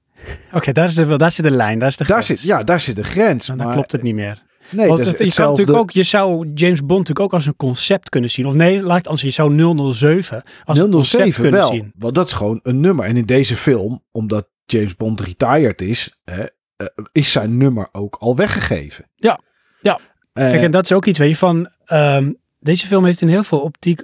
Oké, 0.53 0.71
daar, 0.71 0.87
is 0.87 0.95
de- 0.95 1.17
daar 1.17 1.31
zit 1.31 1.45
de 1.45 1.51
lijn, 1.51 1.79
daar 1.79 1.87
is 1.89 1.97
de 1.97 2.07
Daar 2.07 2.23
zit, 2.23 2.41
ja, 2.41 2.63
daar 2.63 2.79
zit 2.81 2.95
de 2.95 3.03
grens. 3.03 3.49
En 3.49 3.57
dan 3.57 3.65
maar, 3.65 3.75
klopt 3.75 3.91
het 3.91 4.01
niet 4.03 4.15
meer. 4.15 4.43
Nee, 4.71 4.87
Want 4.87 4.99
het- 5.05 5.17
je, 5.19 5.33
kan 5.33 5.49
natuurlijk 5.49 5.77
ook, 5.77 5.91
je 5.91 6.03
zou 6.03 6.51
James 6.53 6.79
Bond 6.79 6.89
natuurlijk 6.89 7.19
ook 7.19 7.33
als 7.33 7.45
een 7.45 7.55
concept 7.55 8.09
kunnen 8.09 8.29
zien. 8.29 8.45
Of 8.47 8.53
nee, 8.53 8.83
laat 8.83 9.05
anders, 9.07 9.21
je 9.21 9.29
zou 9.29 9.51
007 9.93 10.43
als 10.63 10.77
een 10.77 10.89
concept 10.91 11.23
007 11.23 11.41
kunnen 11.41 11.59
wel, 11.59 11.69
zien. 11.69 11.91
want 11.97 12.15
dat 12.15 12.27
is 12.27 12.33
gewoon 12.33 12.59
een 12.63 12.79
nummer. 12.79 13.05
En 13.05 13.17
in 13.17 13.25
deze 13.25 13.55
film, 13.55 14.03
omdat 14.11 14.47
James 14.65 14.95
Bond 14.95 15.21
retired 15.21 15.81
is, 15.81 16.19
hè, 16.23 16.43
eh, 16.77 16.87
is 17.11 17.31
zijn 17.31 17.57
nummer 17.57 17.87
ook 17.91 18.15
al 18.19 18.35
weggegeven. 18.35 19.05
Ja, 19.15 19.39
ja. 19.79 19.99
Eh, 20.33 20.49
Kijk, 20.49 20.61
en 20.61 20.71
dat 20.71 20.83
is 20.83 20.91
ook 20.91 21.05
iets, 21.05 21.19
weet 21.19 21.29
je, 21.29 21.35
van 21.35 21.69
ehm, 21.85 22.31
deze 22.59 22.87
film 22.87 23.05
heeft 23.05 23.21
in 23.21 23.27
heel 23.27 23.43
veel 23.43 23.59
optiek, 23.59 24.01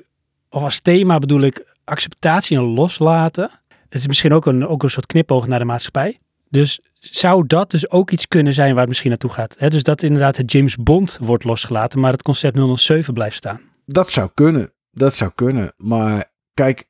of 0.50 0.64
als 0.64 0.80
thema 0.80 1.20
bedoel 1.20 1.42
ik, 1.42 1.74
acceptatie 1.84 2.58
en 2.58 2.64
loslaten. 2.64 3.50
Het 3.90 3.94
is 4.00 4.08
misschien 4.08 4.34
ook 4.34 4.46
een, 4.46 4.68
ook 4.68 4.84
een 4.84 4.90
soort 4.90 5.06
knipoog 5.06 5.48
naar 5.48 5.60
de 5.60 5.66
maatschappij. 5.66 6.20
Dus 6.50 6.80
zou 7.12 7.48
dat 7.48 7.72
dus 7.72 7.90
ook 7.90 8.12
iets 8.12 8.28
kunnen 8.28 8.54
zijn 8.54 8.70
waar 8.70 8.80
het 8.80 8.88
misschien 8.88 9.10
naartoe 9.10 9.30
gaat? 9.30 9.72
Dus 9.72 9.84
dat 9.84 10.02
inderdaad 10.04 10.38
het 10.38 10.52
James 10.52 10.76
Bond 10.76 11.18
wordt 11.22 11.44
losgelaten, 11.44 12.00
maar 12.00 12.12
het 12.12 12.22
concept 12.22 12.58
007 12.80 13.14
blijft 13.14 13.36
staan. 13.36 13.62
dat 13.86 14.10
zou 14.10 14.30
kunnen. 14.34 14.74
Dat 14.92 15.16
zou 15.16 15.32
kunnen. 15.36 15.74
Maar 15.78 16.32
kijk, 16.54 16.90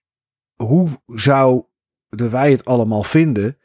hoe 0.56 0.88
zouden 1.06 1.68
wij 2.32 2.52
het 2.52 2.66
allemaal 2.66 3.04
vinden 3.04 3.58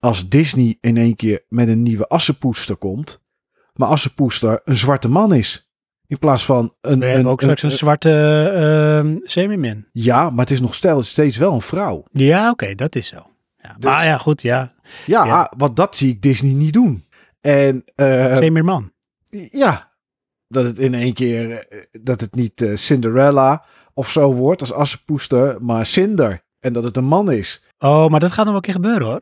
als 0.00 0.28
Disney 0.28 0.78
in 0.80 0.96
één 0.96 1.16
keer 1.16 1.44
met 1.48 1.68
een 1.68 1.82
nieuwe 1.82 2.06
assenpoester 2.08 2.76
komt, 2.76 3.22
maar 3.74 3.88
assenpoester 3.88 4.60
een 4.64 4.76
zwarte 4.76 5.08
man 5.08 5.34
is? 5.34 5.68
In 6.06 6.18
plaats 6.18 6.44
van 6.44 6.74
een. 6.80 6.98
We 7.00 7.12
een, 7.12 7.26
ook 7.28 7.42
een, 7.42 7.48
een- 7.62 7.70
zwarte 7.70 8.10
uh, 9.04 9.20
semi-min. 9.24 9.88
Ja, 9.92 10.30
maar 10.30 10.44
het 10.44 10.50
is 10.50 10.60
nog 10.60 10.74
steeds 10.74 11.36
wel 11.36 11.52
een 11.52 11.60
vrouw. 11.62 12.04
Ja, 12.12 12.50
oké, 12.50 12.74
dat 12.74 12.94
is 12.96 13.06
zo. 13.06 13.26
Ja, 13.56 13.74
Dus- 13.78 13.84
maar 13.90 14.04
ja, 14.04 14.16
goed, 14.18 14.42
ja. 14.42 14.73
Ja, 15.06 15.24
Ja. 15.24 15.52
want 15.56 15.76
dat 15.76 15.96
zie 15.96 16.10
ik 16.10 16.22
Disney 16.22 16.52
niet 16.52 16.72
doen. 16.72 17.04
En 17.40 17.84
eh, 17.94 18.36
Semi-man. 18.36 18.92
ja, 19.50 19.92
dat 20.48 20.64
het 20.64 20.78
in 20.78 20.94
één 20.94 21.12
keer, 21.14 21.66
eh, 21.68 21.78
dat 22.02 22.20
het 22.20 22.34
niet 22.34 22.62
eh, 22.62 22.76
Cinderella 22.76 23.64
of 23.94 24.10
zo 24.10 24.32
wordt 24.32 24.60
als 24.60 24.72
assenpoester, 24.72 25.56
maar 25.62 25.86
Cinder. 25.86 26.42
En 26.60 26.72
dat 26.72 26.84
het 26.84 26.96
een 26.96 27.04
man 27.04 27.30
is. 27.32 27.62
Oh, 27.78 28.08
maar 28.08 28.20
dat 28.20 28.28
gaat 28.32 28.36
nog 28.44 28.46
wel 28.46 28.54
een 28.54 28.60
keer 28.60 28.72
gebeuren 28.74 29.06
hoor. 29.06 29.20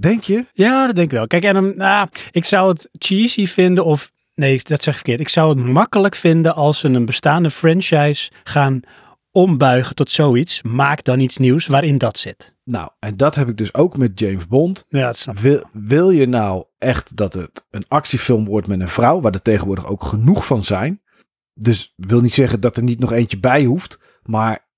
Denk 0.00 0.22
je? 0.22 0.46
Ja, 0.52 0.86
dat 0.86 0.96
denk 0.96 1.10
ik 1.10 1.16
wel. 1.16 1.26
Kijk, 1.26 1.44
en 1.44 1.54
dan, 1.54 1.76
nou, 1.76 2.08
ik 2.30 2.44
zou 2.44 2.68
het 2.68 2.88
cheesy 2.92 3.46
vinden 3.46 3.84
of... 3.84 4.10
Nee, 4.34 4.60
dat 4.62 4.82
zeg 4.82 4.86
ik 4.94 5.00
verkeerd. 5.00 5.20
Ik 5.20 5.28
zou 5.28 5.48
het 5.58 5.66
makkelijk 5.66 6.14
vinden 6.14 6.54
als 6.54 6.78
ze 6.78 6.88
een 6.88 7.04
bestaande 7.04 7.50
franchise 7.50 8.30
gaan 8.44 8.80
ombuigen 9.32 9.94
tot 9.94 10.10
zoiets. 10.10 10.62
Maak 10.62 11.04
dan 11.04 11.20
iets 11.20 11.36
nieuws 11.36 11.66
waarin 11.66 11.98
dat 11.98 12.18
zit. 12.18 12.56
Nou, 12.64 12.90
en 12.98 13.16
dat 13.16 13.34
heb 13.34 13.48
ik 13.48 13.56
dus 13.56 13.74
ook 13.74 13.96
met 13.96 14.18
James 14.18 14.46
Bond. 14.46 14.84
Ja, 14.88 15.06
dat 15.06 15.16
snap 15.16 15.34
ik. 15.34 15.40
Wil, 15.40 15.64
wil 15.72 16.10
je 16.10 16.26
nou 16.26 16.64
echt 16.78 17.16
dat 17.16 17.32
het 17.32 17.66
een 17.70 17.84
actiefilm 17.88 18.44
wordt 18.44 18.66
met 18.66 18.80
een 18.80 18.88
vrouw, 18.88 19.20
waar 19.20 19.32
er 19.32 19.42
tegenwoordig 19.42 19.86
ook 19.86 20.04
genoeg 20.04 20.46
van 20.46 20.64
zijn? 20.64 21.02
Dus 21.54 21.92
wil 21.96 22.20
niet 22.20 22.34
zeggen 22.34 22.60
dat 22.60 22.76
er 22.76 22.82
niet 22.82 22.98
nog 22.98 23.12
eentje 23.12 23.40
bij 23.40 23.64
hoeft, 23.64 23.98
maar 24.22 24.68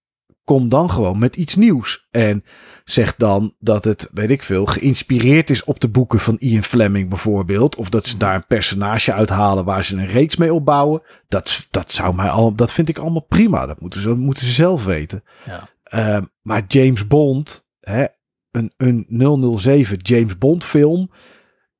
kom 0.45 0.69
dan 0.69 0.91
gewoon 0.91 1.19
met 1.19 1.37
iets 1.37 1.55
nieuws. 1.55 2.07
En 2.11 2.45
zeg 2.85 3.17
dan 3.17 3.55
dat 3.59 3.85
het, 3.85 4.09
weet 4.13 4.31
ik 4.31 4.43
veel, 4.43 4.67
geïnspireerd 4.67 5.51
is 5.51 5.65
op 5.65 5.81
de 5.81 5.89
boeken 5.89 6.21
van 6.21 6.37
Ian 6.39 6.63
Fleming 6.63 7.09
bijvoorbeeld. 7.09 7.77
Of 7.77 7.89
dat 7.89 8.07
ze 8.07 8.17
daar 8.17 8.35
een 8.35 8.47
personage 8.47 9.13
uithalen 9.13 9.65
waar 9.65 9.85
ze 9.85 9.97
een 9.97 10.07
reeks 10.07 10.37
mee 10.37 10.55
opbouwen. 10.55 11.03
Dat, 11.29 11.67
dat, 11.71 11.93
zou 11.93 12.15
mij 12.15 12.29
al, 12.29 12.55
dat 12.55 12.73
vind 12.73 12.89
ik 12.89 12.99
allemaal 12.99 13.27
prima. 13.27 13.67
Dat 13.67 13.81
moeten 13.81 14.01
ze, 14.01 14.15
moeten 14.15 14.47
ze 14.47 14.53
zelf 14.53 14.85
weten. 14.85 15.25
Ja. 15.45 15.69
Ehm, 15.83 16.25
maar 16.43 16.65
James 16.67 17.07
Bond, 17.07 17.69
hè, 17.81 18.05
een, 18.51 18.73
een 18.77 19.59
007 19.59 19.99
James 19.99 20.39
Bond 20.39 20.65
film, 20.65 21.11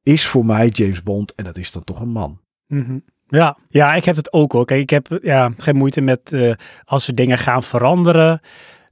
is 0.03 0.27
voor 0.27 0.47
mij 0.47 0.69
James 0.69 1.03
Bond 1.03 1.35
en 1.35 1.45
dat 1.45 1.57
is 1.57 1.73
dan 1.73 1.85
toch 1.85 2.01
een 2.01 2.13
man. 2.13 2.41
Mhm. 2.67 2.99
Ja, 3.33 3.57
ja, 3.69 3.95
ik 3.95 4.05
heb 4.05 4.17
het 4.17 4.33
ook 4.33 4.53
hoor. 4.53 4.65
Kijk, 4.65 4.81
ik 4.81 4.91
heb 4.91 5.19
ja, 5.23 5.53
geen 5.57 5.77
moeite 5.77 6.01
met 6.01 6.33
eh, 6.33 6.53
als 6.85 7.07
we 7.07 7.15
dingen 7.15 7.39
gaan 7.39 7.63
veranderen. 7.63 8.41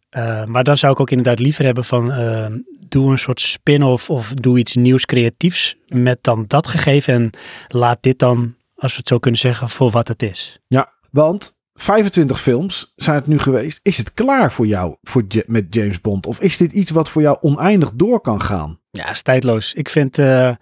Eh, 0.08 0.44
maar 0.44 0.64
dan 0.64 0.76
zou 0.76 0.92
ik 0.92 1.00
ook 1.00 1.10
inderdaad 1.10 1.38
liever 1.38 1.64
hebben 1.64 1.84
van 1.84 2.12
eh, 2.12 2.46
doe 2.88 3.10
een 3.10 3.18
soort 3.18 3.40
spin-off 3.40 4.10
of 4.10 4.34
doe 4.34 4.58
iets 4.58 4.74
nieuws 4.74 5.06
creatiefs 5.06 5.76
met 5.86 6.18
dan 6.20 6.44
dat 6.46 6.66
gegeven 6.66 7.14
en 7.14 7.30
laat 7.68 7.98
dit 8.00 8.18
dan, 8.18 8.56
als 8.74 8.92
we 8.92 8.98
het 8.98 9.08
zo 9.08 9.18
kunnen 9.18 9.40
zeggen, 9.40 9.68
voor 9.68 9.90
wat 9.90 10.08
het 10.08 10.22
is. 10.22 10.60
Ja, 10.66 10.92
want 11.10 11.56
25 11.80 12.40
films 12.40 12.92
zijn 12.96 13.16
het 13.16 13.26
nu 13.26 13.38
geweest. 13.38 13.80
Is 13.82 13.98
het 13.98 14.14
klaar 14.14 14.52
voor 14.52 14.66
jou 14.66 14.96
voor 15.02 15.24
met 15.46 15.74
James 15.74 16.00
Bond? 16.00 16.26
Of 16.26 16.40
is 16.40 16.56
dit 16.56 16.72
iets 16.72 16.90
wat 16.90 17.08
voor 17.08 17.22
jou 17.22 17.36
oneindig 17.40 17.92
door 17.94 18.20
kan 18.20 18.42
gaan? 18.42 18.78
Ja, 18.90 19.10
is 19.10 19.22
tijdloos. 19.22 19.74
Ik 19.74 19.88
vind 19.88 20.18
eh, 20.18 20.54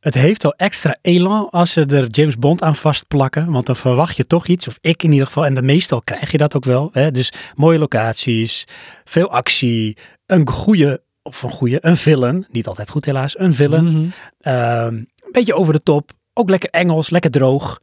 het 0.00 0.14
heeft 0.14 0.44
al 0.44 0.54
extra 0.56 0.96
elan 1.02 1.50
als 1.50 1.72
ze 1.72 1.84
er 1.84 2.08
James 2.08 2.38
Bond 2.38 2.62
aan 2.62 2.76
vastplakken. 2.76 3.50
Want 3.50 3.66
dan 3.66 3.76
verwacht 3.76 4.16
je 4.16 4.26
toch 4.26 4.46
iets, 4.46 4.68
of 4.68 4.78
ik 4.80 5.02
in 5.02 5.12
ieder 5.12 5.26
geval. 5.26 5.46
En 5.46 5.54
de 5.54 5.62
meestal 5.62 6.02
krijg 6.02 6.30
je 6.30 6.38
dat 6.38 6.56
ook 6.56 6.64
wel. 6.64 6.88
Hè? 6.92 7.10
Dus 7.10 7.32
mooie 7.54 7.78
locaties, 7.78 8.66
veel 9.04 9.30
actie, 9.30 9.96
een 10.26 10.48
goede, 10.48 11.02
of 11.22 11.42
een 11.42 11.50
goede, 11.50 11.78
een 11.80 11.96
villain. 11.96 12.46
Niet 12.50 12.66
altijd 12.66 12.90
goed 12.90 13.04
helaas, 13.04 13.38
een 13.38 13.54
villain. 13.54 14.12
Ehm, 14.40 14.94
een 14.94 15.32
beetje 15.32 15.54
over 15.54 15.72
de 15.72 15.82
top. 15.82 16.10
Ook 16.32 16.50
lekker 16.50 16.70
Engels, 16.70 17.10
lekker 17.10 17.30
droog. 17.30 17.80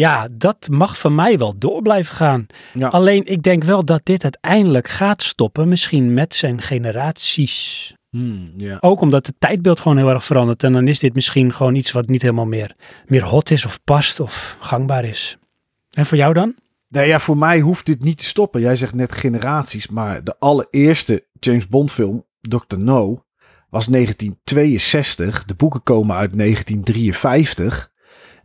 Ja, 0.00 0.28
dat 0.32 0.68
mag 0.70 0.98
van 0.98 1.14
mij 1.14 1.38
wel 1.38 1.58
door 1.58 1.82
blijven 1.82 2.14
gaan. 2.14 2.46
Ja. 2.74 2.88
Alleen 2.88 3.26
ik 3.26 3.42
denk 3.42 3.64
wel 3.64 3.84
dat 3.84 4.00
dit 4.04 4.22
uiteindelijk 4.22 4.88
gaat 4.88 5.22
stoppen. 5.22 5.68
Misschien 5.68 6.14
met 6.14 6.34
zijn 6.34 6.62
generaties. 6.62 7.94
Hmm. 8.10 8.52
Ook 8.80 9.00
omdat 9.00 9.26
het 9.26 9.34
tijdbeeld 9.38 9.80
gewoon 9.80 9.96
heel 9.96 10.10
erg 10.10 10.24
verandert. 10.24 10.62
En 10.62 10.72
dan 10.72 10.88
is 10.88 10.98
dit 10.98 11.14
misschien 11.14 11.52
gewoon 11.52 11.74
iets 11.74 11.92
wat 11.92 12.08
niet 12.08 12.22
helemaal 12.22 12.46
meer, 12.46 12.74
meer 13.06 13.24
hot 13.24 13.50
is 13.50 13.64
of 13.64 13.80
past 13.84 14.20
of 14.20 14.56
gangbaar 14.60 15.04
is. 15.04 15.38
En 15.90 16.06
voor 16.06 16.16
jou 16.16 16.34
dan? 16.34 16.54
Nou 16.88 17.06
ja, 17.06 17.18
voor 17.18 17.38
mij 17.38 17.60
hoeft 17.60 17.86
dit 17.86 18.02
niet 18.02 18.18
te 18.18 18.24
stoppen. 18.24 18.60
Jij 18.60 18.76
zegt 18.76 18.94
net 18.94 19.12
generaties, 19.12 19.88
maar 19.88 20.24
de 20.24 20.38
allereerste 20.38 21.26
James 21.40 21.68
Bond 21.68 21.92
film, 21.92 22.26
Dr. 22.40 22.78
No, 22.78 23.24
was 23.70 23.86
1962. 23.86 25.44
De 25.44 25.54
boeken 25.54 25.82
komen 25.82 26.16
uit 26.16 26.38
1953. 26.38 27.89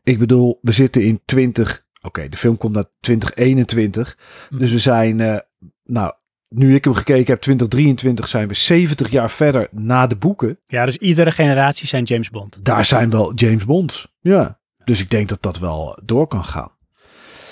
Ik 0.05 0.19
bedoel, 0.19 0.59
we 0.61 0.71
zitten 0.71 1.03
in 1.03 1.21
20... 1.25 1.85
Oké, 2.01 2.29
de 2.29 2.37
film 2.37 2.57
komt 2.57 2.75
uit 2.75 2.89
2021. 2.99 4.17
Dus 4.49 4.71
we 4.71 4.79
zijn, 4.79 5.19
eh, 5.19 5.37
nou, 5.83 6.13
nu 6.49 6.75
ik 6.75 6.83
hem 6.83 6.93
gekeken 6.93 7.33
heb, 7.33 7.41
2023, 7.41 8.27
zijn 8.27 8.47
we 8.47 8.53
70 8.53 9.09
jaar 9.09 9.31
verder 9.31 9.67
na 9.71 10.07
de 10.07 10.15
boeken. 10.15 10.59
Ja, 10.67 10.85
dus 10.85 10.97
iedere 10.97 11.31
generatie 11.31 11.87
zijn 11.87 12.03
James 12.03 12.29
Bond. 12.29 12.65
Daar 12.65 12.85
zijn 12.85 13.09
wel 13.09 13.33
James 13.33 13.65
Bonds. 13.65 14.13
Ja. 14.19 14.59
Dus 14.83 15.01
ik 15.01 15.09
denk 15.09 15.29
dat 15.29 15.41
dat 15.41 15.59
wel 15.59 15.99
door 16.03 16.27
kan 16.27 16.45
gaan. 16.45 16.71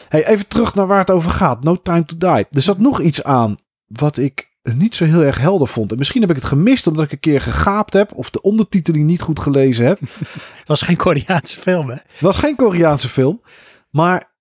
Hey, 0.10 0.28
even 0.28 0.48
terug 0.48 0.76
naar 0.76 0.88
waar 0.88 1.00
het 1.00 1.12
over 1.12 1.32
gaat. 1.32 1.63
No 1.63 1.82
Time 1.82 2.06
to 2.06 2.18
Die. 2.18 2.46
Er 2.52 2.62
zat 2.62 2.78
nog 2.78 3.02
iets 3.02 3.24
aan 3.24 3.58
wat 3.86 4.18
ik 4.18 4.53
niet 4.63 4.95
zo 4.95 5.06
heel 5.06 5.23
erg 5.23 5.38
helder 5.38 5.67
vond. 5.67 5.91
En 5.91 5.97
misschien 5.97 6.21
heb 6.21 6.30
ik 6.30 6.36
het 6.36 6.45
gemist 6.45 6.88
omdat 6.88 7.06
ik 7.06 7.12
een 7.12 7.19
keer 7.19 7.41
gegaapt 7.41 7.93
heb 7.93 8.13
of 8.13 8.30
de 8.30 8.41
ondertiteling 8.41 9.06
niet 9.06 9.21
goed 9.21 9.39
gelezen 9.39 9.86
heb. 9.86 9.99
Het 10.60 10.67
was 10.67 10.82
geen 10.82 10.97
Koreaanse 10.97 11.60
film, 11.60 11.89
hè? 11.89 11.95
Het 11.95 12.21
was 12.21 12.38
geen 12.38 12.56
Koreaanse 12.56 13.10
film. 13.10 13.41
Maar 13.89 14.32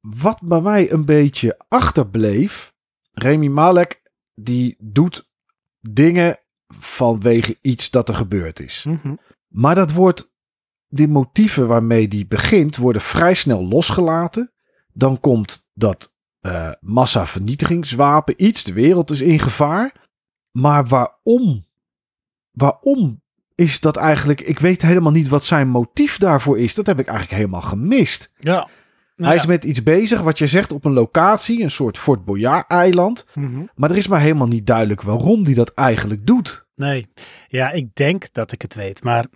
wat 0.00 0.40
bij 0.42 0.60
mij 0.60 0.92
een 0.92 1.04
beetje 1.04 1.58
achterbleef. 1.68 2.74
Remy 3.12 3.46
Malek 3.46 4.02
die 4.34 4.76
doet 4.78 5.30
dingen 5.80 6.38
vanwege 6.78 7.58
iets 7.62 7.90
dat 7.90 8.08
er 8.08 8.14
gebeurd 8.14 8.60
is. 8.60 8.86
Maar 9.48 9.74
dat 9.74 9.92
wordt, 9.92 10.32
die 10.88 11.08
motieven 11.08 11.66
waarmee 11.66 12.08
die 12.08 12.26
begint, 12.26 12.76
worden 12.76 13.02
vrij 13.02 13.34
snel 13.34 13.68
losgelaten. 13.68 14.52
Dan 14.92 15.20
komt 15.20 15.68
dat 15.74 16.14
eh 16.46 16.72
massavernietigingswapen 16.80 18.44
iets, 18.44 18.64
de 18.64 18.72
wereld 18.72 19.10
is 19.10 19.20
in 19.20 19.38
gevaar. 19.38 19.92
Maar 20.50 20.86
waarom? 20.86 21.64
Waarom 22.50 23.20
is 23.54 23.80
dat 23.80 23.96
eigenlijk? 23.96 24.40
Ik 24.40 24.58
weet 24.58 24.82
helemaal 24.82 25.12
niet 25.12 25.28
wat 25.28 25.44
zijn 25.44 25.68
motief 25.68 26.18
daarvoor 26.18 26.58
is. 26.58 26.74
Dat 26.74 26.86
heb 26.86 26.98
ik 26.98 27.06
eigenlijk 27.06 27.38
helemaal 27.38 27.62
gemist. 27.62 28.32
Ja. 28.38 28.68
Nou 29.16 29.28
Hij 29.28 29.34
ja. 29.34 29.42
is 29.42 29.46
met 29.48 29.64
iets 29.64 29.82
bezig, 29.82 30.20
wat 30.20 30.38
je 30.38 30.46
zegt, 30.46 30.72
op 30.72 30.84
een 30.84 30.92
locatie, 30.92 31.62
een 31.62 31.70
soort 31.70 31.98
Fort 31.98 32.24
Boyard-eiland. 32.24 33.26
Mhm. 33.34 33.62
Maar 33.74 33.90
er 33.90 33.96
is 33.96 34.06
maar 34.08 34.20
helemaal 34.20 34.46
niet 34.46 34.66
duidelijk 34.66 35.02
waarom 35.02 35.44
die 35.44 35.54
dat 35.54 35.74
eigenlijk 35.74 36.26
doet. 36.26 36.66
Nee. 36.74 37.06
Ja, 37.48 37.70
ik 37.70 37.94
denk 37.94 38.24
dat 38.32 38.52
ik 38.52 38.62
het 38.62 38.74
weet. 38.74 39.02
Maar 39.02 39.26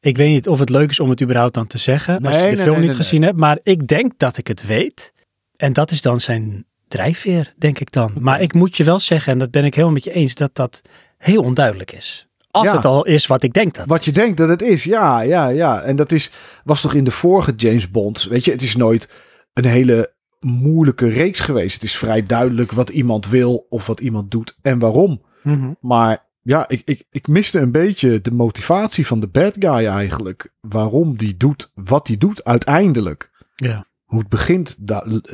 ik 0.00 0.16
weet 0.16 0.28
niet 0.28 0.48
of 0.48 0.58
het 0.58 0.68
leuk 0.68 0.90
is 0.90 1.00
om 1.00 1.10
het 1.10 1.22
überhaupt 1.22 1.54
dan 1.54 1.66
te 1.66 1.78
zeggen. 1.78 2.14
als 2.14 2.36
Nee, 2.36 2.44
je 2.44 2.50
de 2.50 2.56
nee, 2.56 2.56
film 2.56 2.70
nee, 2.70 2.78
niet 2.78 2.88
nee, 2.88 2.96
gezien 2.96 3.22
hebt. 3.22 3.38
Maar 3.38 3.58
ik 3.62 3.86
denk 3.86 4.12
dat 4.18 4.36
ik 4.36 4.46
het 4.46 4.66
weet. 4.66 5.12
En 5.60 5.72
dat 5.72 5.90
is 5.90 6.02
dan 6.02 6.20
zijn 6.20 6.64
drijfveer, 6.88 7.54
denk 7.58 7.78
ik 7.78 7.92
dan. 7.92 8.12
Maar 8.18 8.40
ik 8.40 8.54
moet 8.54 8.76
je 8.76 8.84
wel 8.84 8.98
zeggen, 8.98 9.32
en 9.32 9.38
dat 9.38 9.50
ben 9.50 9.64
ik 9.64 9.72
helemaal 9.74 9.94
met 9.94 10.04
je 10.04 10.12
eens, 10.12 10.34
dat 10.34 10.54
dat 10.54 10.82
heel 11.18 11.42
onduidelijk 11.42 11.92
is. 11.92 12.28
Als 12.50 12.66
Ja. 12.66 12.76
het 12.76 12.84
al 12.84 13.04
is 13.06 13.26
wat 13.26 13.42
ik 13.42 13.52
denk 13.52 13.74
dat. 13.74 13.86
Wat 13.86 14.04
je 14.04 14.12
denkt 14.12 14.36
dat 14.36 14.48
het 14.48 14.62
is, 14.62 14.84
ja, 14.84 15.20
ja, 15.20 15.48
ja. 15.48 15.80
En 15.80 15.96
dat 15.96 16.12
is, 16.12 16.30
was 16.64 16.80
toch 16.80 16.94
in 16.94 17.04
de 17.04 17.10
vorige 17.10 17.54
James 17.54 17.90
Bonds, 17.90 18.24
weet 18.26 18.44
je, 18.44 18.50
het 18.50 18.62
is 18.62 18.76
nooit 18.76 19.08
een 19.52 19.64
hele 19.64 20.12
moeilijke 20.40 21.08
reeks 21.08 21.40
geweest. 21.40 21.74
Het 21.74 21.82
is 21.82 21.96
vrij 21.96 22.22
duidelijk 22.26 22.72
wat 22.72 22.88
iemand 22.88 23.28
wil 23.28 23.66
of 23.68 23.86
wat 23.86 24.00
iemand 24.00 24.30
doet 24.30 24.56
en 24.62 24.78
waarom. 24.78 25.22
Mhm. 25.42 25.70
Maar 25.80 26.24
ja, 26.42 26.68
ik, 26.68 26.82
ik, 26.84 27.04
ik 27.10 27.28
miste 27.28 27.58
een 27.58 27.72
beetje 27.72 28.20
de 28.20 28.32
motivatie 28.32 29.06
van 29.06 29.20
de 29.20 29.26
bad 29.28 29.56
guy 29.58 29.86
eigenlijk. 29.86 30.52
Waarom 30.60 31.16
die 31.16 31.36
doet 31.36 31.70
wat 31.74 32.06
hij 32.08 32.18
doet 32.18 32.44
uiteindelijk. 32.44 33.30
Ja. 33.54 33.86
Hoe 34.10 34.18
het 34.18 34.28
begint, 34.28 34.76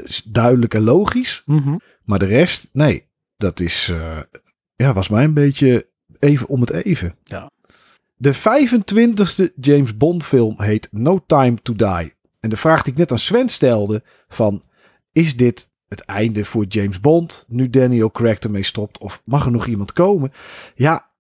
is 0.05 0.23
duidelijk 0.23 0.75
en 0.75 0.83
logisch. 0.83 1.43
Mhm. 1.47 1.77
Maar 2.05 2.19
de 2.19 2.27
rest, 2.27 2.69
nee. 2.73 3.07
Dat 3.37 3.61
is, 3.61 3.89
eh, 3.89 4.19
ja, 4.77 4.93
was 4.93 5.09
mij 5.09 5.25
een 5.25 5.35
beetje 5.35 5.87
even 6.19 6.49
om 6.49 6.61
het 6.61 6.71
even. 6.71 7.15
Ja. 7.25 7.51
De 8.17 8.35
25e 8.35 9.53
James 9.61 9.97
Bond 9.97 10.25
film 10.25 10.61
heet 10.61 10.89
No 10.91 11.25
Time 11.27 11.57
to 11.63 11.75
Die. 11.75 12.15
En 12.41 12.51
de 12.51 12.57
vraag 12.57 12.83
die 12.83 12.93
ik 12.93 12.99
net 12.99 13.13
aan 13.13 13.19
Sven 13.19 13.49
stelde 13.49 14.03
van, 14.29 14.63
is 15.13 15.37
dit 15.37 15.69
het 15.89 16.01
einde 16.01 16.45
voor 16.45 16.65
James 16.65 17.01
Bond? 17.01 17.45
Nu 17.49 17.71
Daniel 17.71 18.11
Craig 18.11 18.39
ermee 18.39 18.63
stopt 18.63 18.99
of 18.99 19.23
mag 19.25 19.45
er 19.45 19.53
nog 19.53 19.67
iemand 19.67 19.93
komen? 19.93 20.33
Ja, 20.75 21.11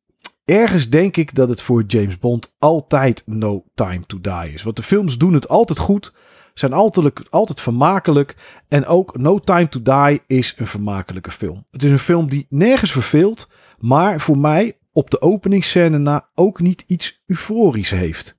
ergens 0.44 0.88
denk 0.88 1.16
ik 1.16 1.34
dat 1.34 1.48
het 1.48 1.62
voor 1.62 1.84
James 1.86 2.18
Bond 2.18 2.54
altijd 2.58 3.22
No 3.26 3.64
Time 3.74 4.06
to 4.06 4.20
Die 4.20 4.52
is. 4.52 4.62
Want 4.62 4.76
de 4.76 4.82
films 4.82 5.18
doen 5.18 5.34
het 5.34 5.48
altijd 5.48 5.78
goed, 5.78 6.12
zijn 6.58 6.72
altijd, 6.72 7.60
vermakelijk. 7.60 8.36
En 8.68 8.86
ook 8.86 9.16
No 9.16 9.38
Time 9.38 9.68
to 9.68 9.82
Die 9.82 10.22
is 10.26 10.54
een 10.56 10.66
vermakelijke 10.66 11.30
film. 11.30 11.66
Het 11.70 11.82
is 11.82 11.90
een 11.90 11.98
film 11.98 12.28
die 12.28 12.46
nergens 12.48 12.92
verveelt, 12.92 13.48
maar 13.78 14.20
voor 14.20 14.38
mij 14.38 14.78
op 14.92 15.10
de 15.10 15.20
openingsscène 15.20 15.98
na 15.98 16.28
ook 16.34 16.60
niet 16.60 16.84
iets 16.86 17.22
euforisch 17.26 17.90
heeft. 17.90 18.38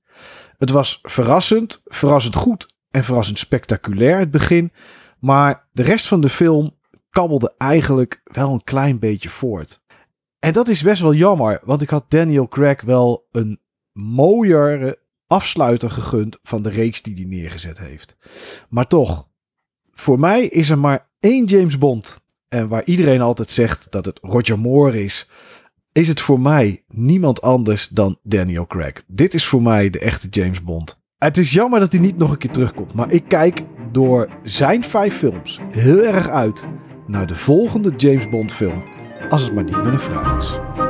Het 0.58 0.70
was 0.70 0.98
verrassend, 1.02 1.82
verrassend 1.84 2.34
goed 2.34 2.66
en 2.90 3.04
verrassend 3.04 3.38
spectaculair 3.38 4.18
het 4.18 4.30
begin. 4.30 4.72
Maar 5.18 5.68
de 5.72 5.82
rest 5.82 6.06
van 6.08 6.20
de 6.20 6.28
film 6.28 6.76
kabbelde 7.10 7.54
eigenlijk 7.58 8.20
wel 8.24 8.52
een 8.52 8.64
klein 8.64 8.98
beetje 8.98 9.28
voort. 9.28 9.82
En 10.38 10.52
dat 10.52 10.68
is 10.68 10.82
best 10.82 11.02
wel 11.02 11.14
jammer, 11.14 11.60
want 11.64 11.82
ik 11.82 11.90
had 11.90 12.10
Daniel 12.10 12.48
Craig 12.48 12.82
wel 12.82 13.26
een 13.30 13.60
mooiere 13.92 14.98
afsluiter 15.28 15.90
gegund 15.90 16.38
van 16.42 16.62
de 16.62 16.70
reeks 16.70 17.02
die 17.02 17.14
hij 17.14 17.24
neergezet 17.24 17.78
heeft. 17.78 18.16
Maar 18.68 18.86
toch, 18.86 19.28
voor 19.92 20.20
mij 20.20 20.46
is 20.46 20.70
er 20.70 20.78
maar 20.78 21.08
één 21.20 21.44
James 21.44 21.78
Bond. 21.78 22.20
En 22.48 22.68
waar 22.68 22.84
iedereen 22.84 23.20
altijd 23.20 23.50
zegt 23.50 23.86
dat 23.90 24.04
het 24.04 24.18
Roger 24.22 24.58
Moore 24.58 25.04
is, 25.04 25.28
is 25.92 26.08
het 26.08 26.20
voor 26.20 26.40
mij 26.40 26.84
niemand 26.88 27.42
anders 27.42 27.88
dan 27.88 28.18
Daniel 28.22 28.66
Craig. 28.66 29.04
Dit 29.06 29.34
is 29.34 29.46
voor 29.46 29.62
mij 29.62 29.90
de 29.90 29.98
echte 29.98 30.28
James 30.28 30.62
Bond. 30.62 31.00
Het 31.18 31.38
is 31.38 31.52
jammer 31.52 31.80
dat 31.80 31.92
hij 31.92 32.00
niet 32.00 32.18
nog 32.18 32.30
een 32.30 32.38
keer 32.38 32.50
terugkomt, 32.50 32.94
maar 32.94 33.12
ik 33.12 33.24
kijk 33.28 33.62
door 33.92 34.28
zijn 34.42 34.84
vijf 34.84 35.16
films 35.16 35.60
heel 35.70 35.98
erg 35.98 36.28
uit 36.28 36.66
naar 37.06 37.26
de 37.26 37.36
volgende 37.36 37.92
James 37.96 38.28
Bond 38.28 38.52
film, 38.52 38.82
als 39.28 39.42
het 39.42 39.54
maar 39.54 39.64
niet 39.64 39.82
met 39.82 39.92
een 39.92 40.00
vrouw 40.00 40.38
is. 40.38 40.87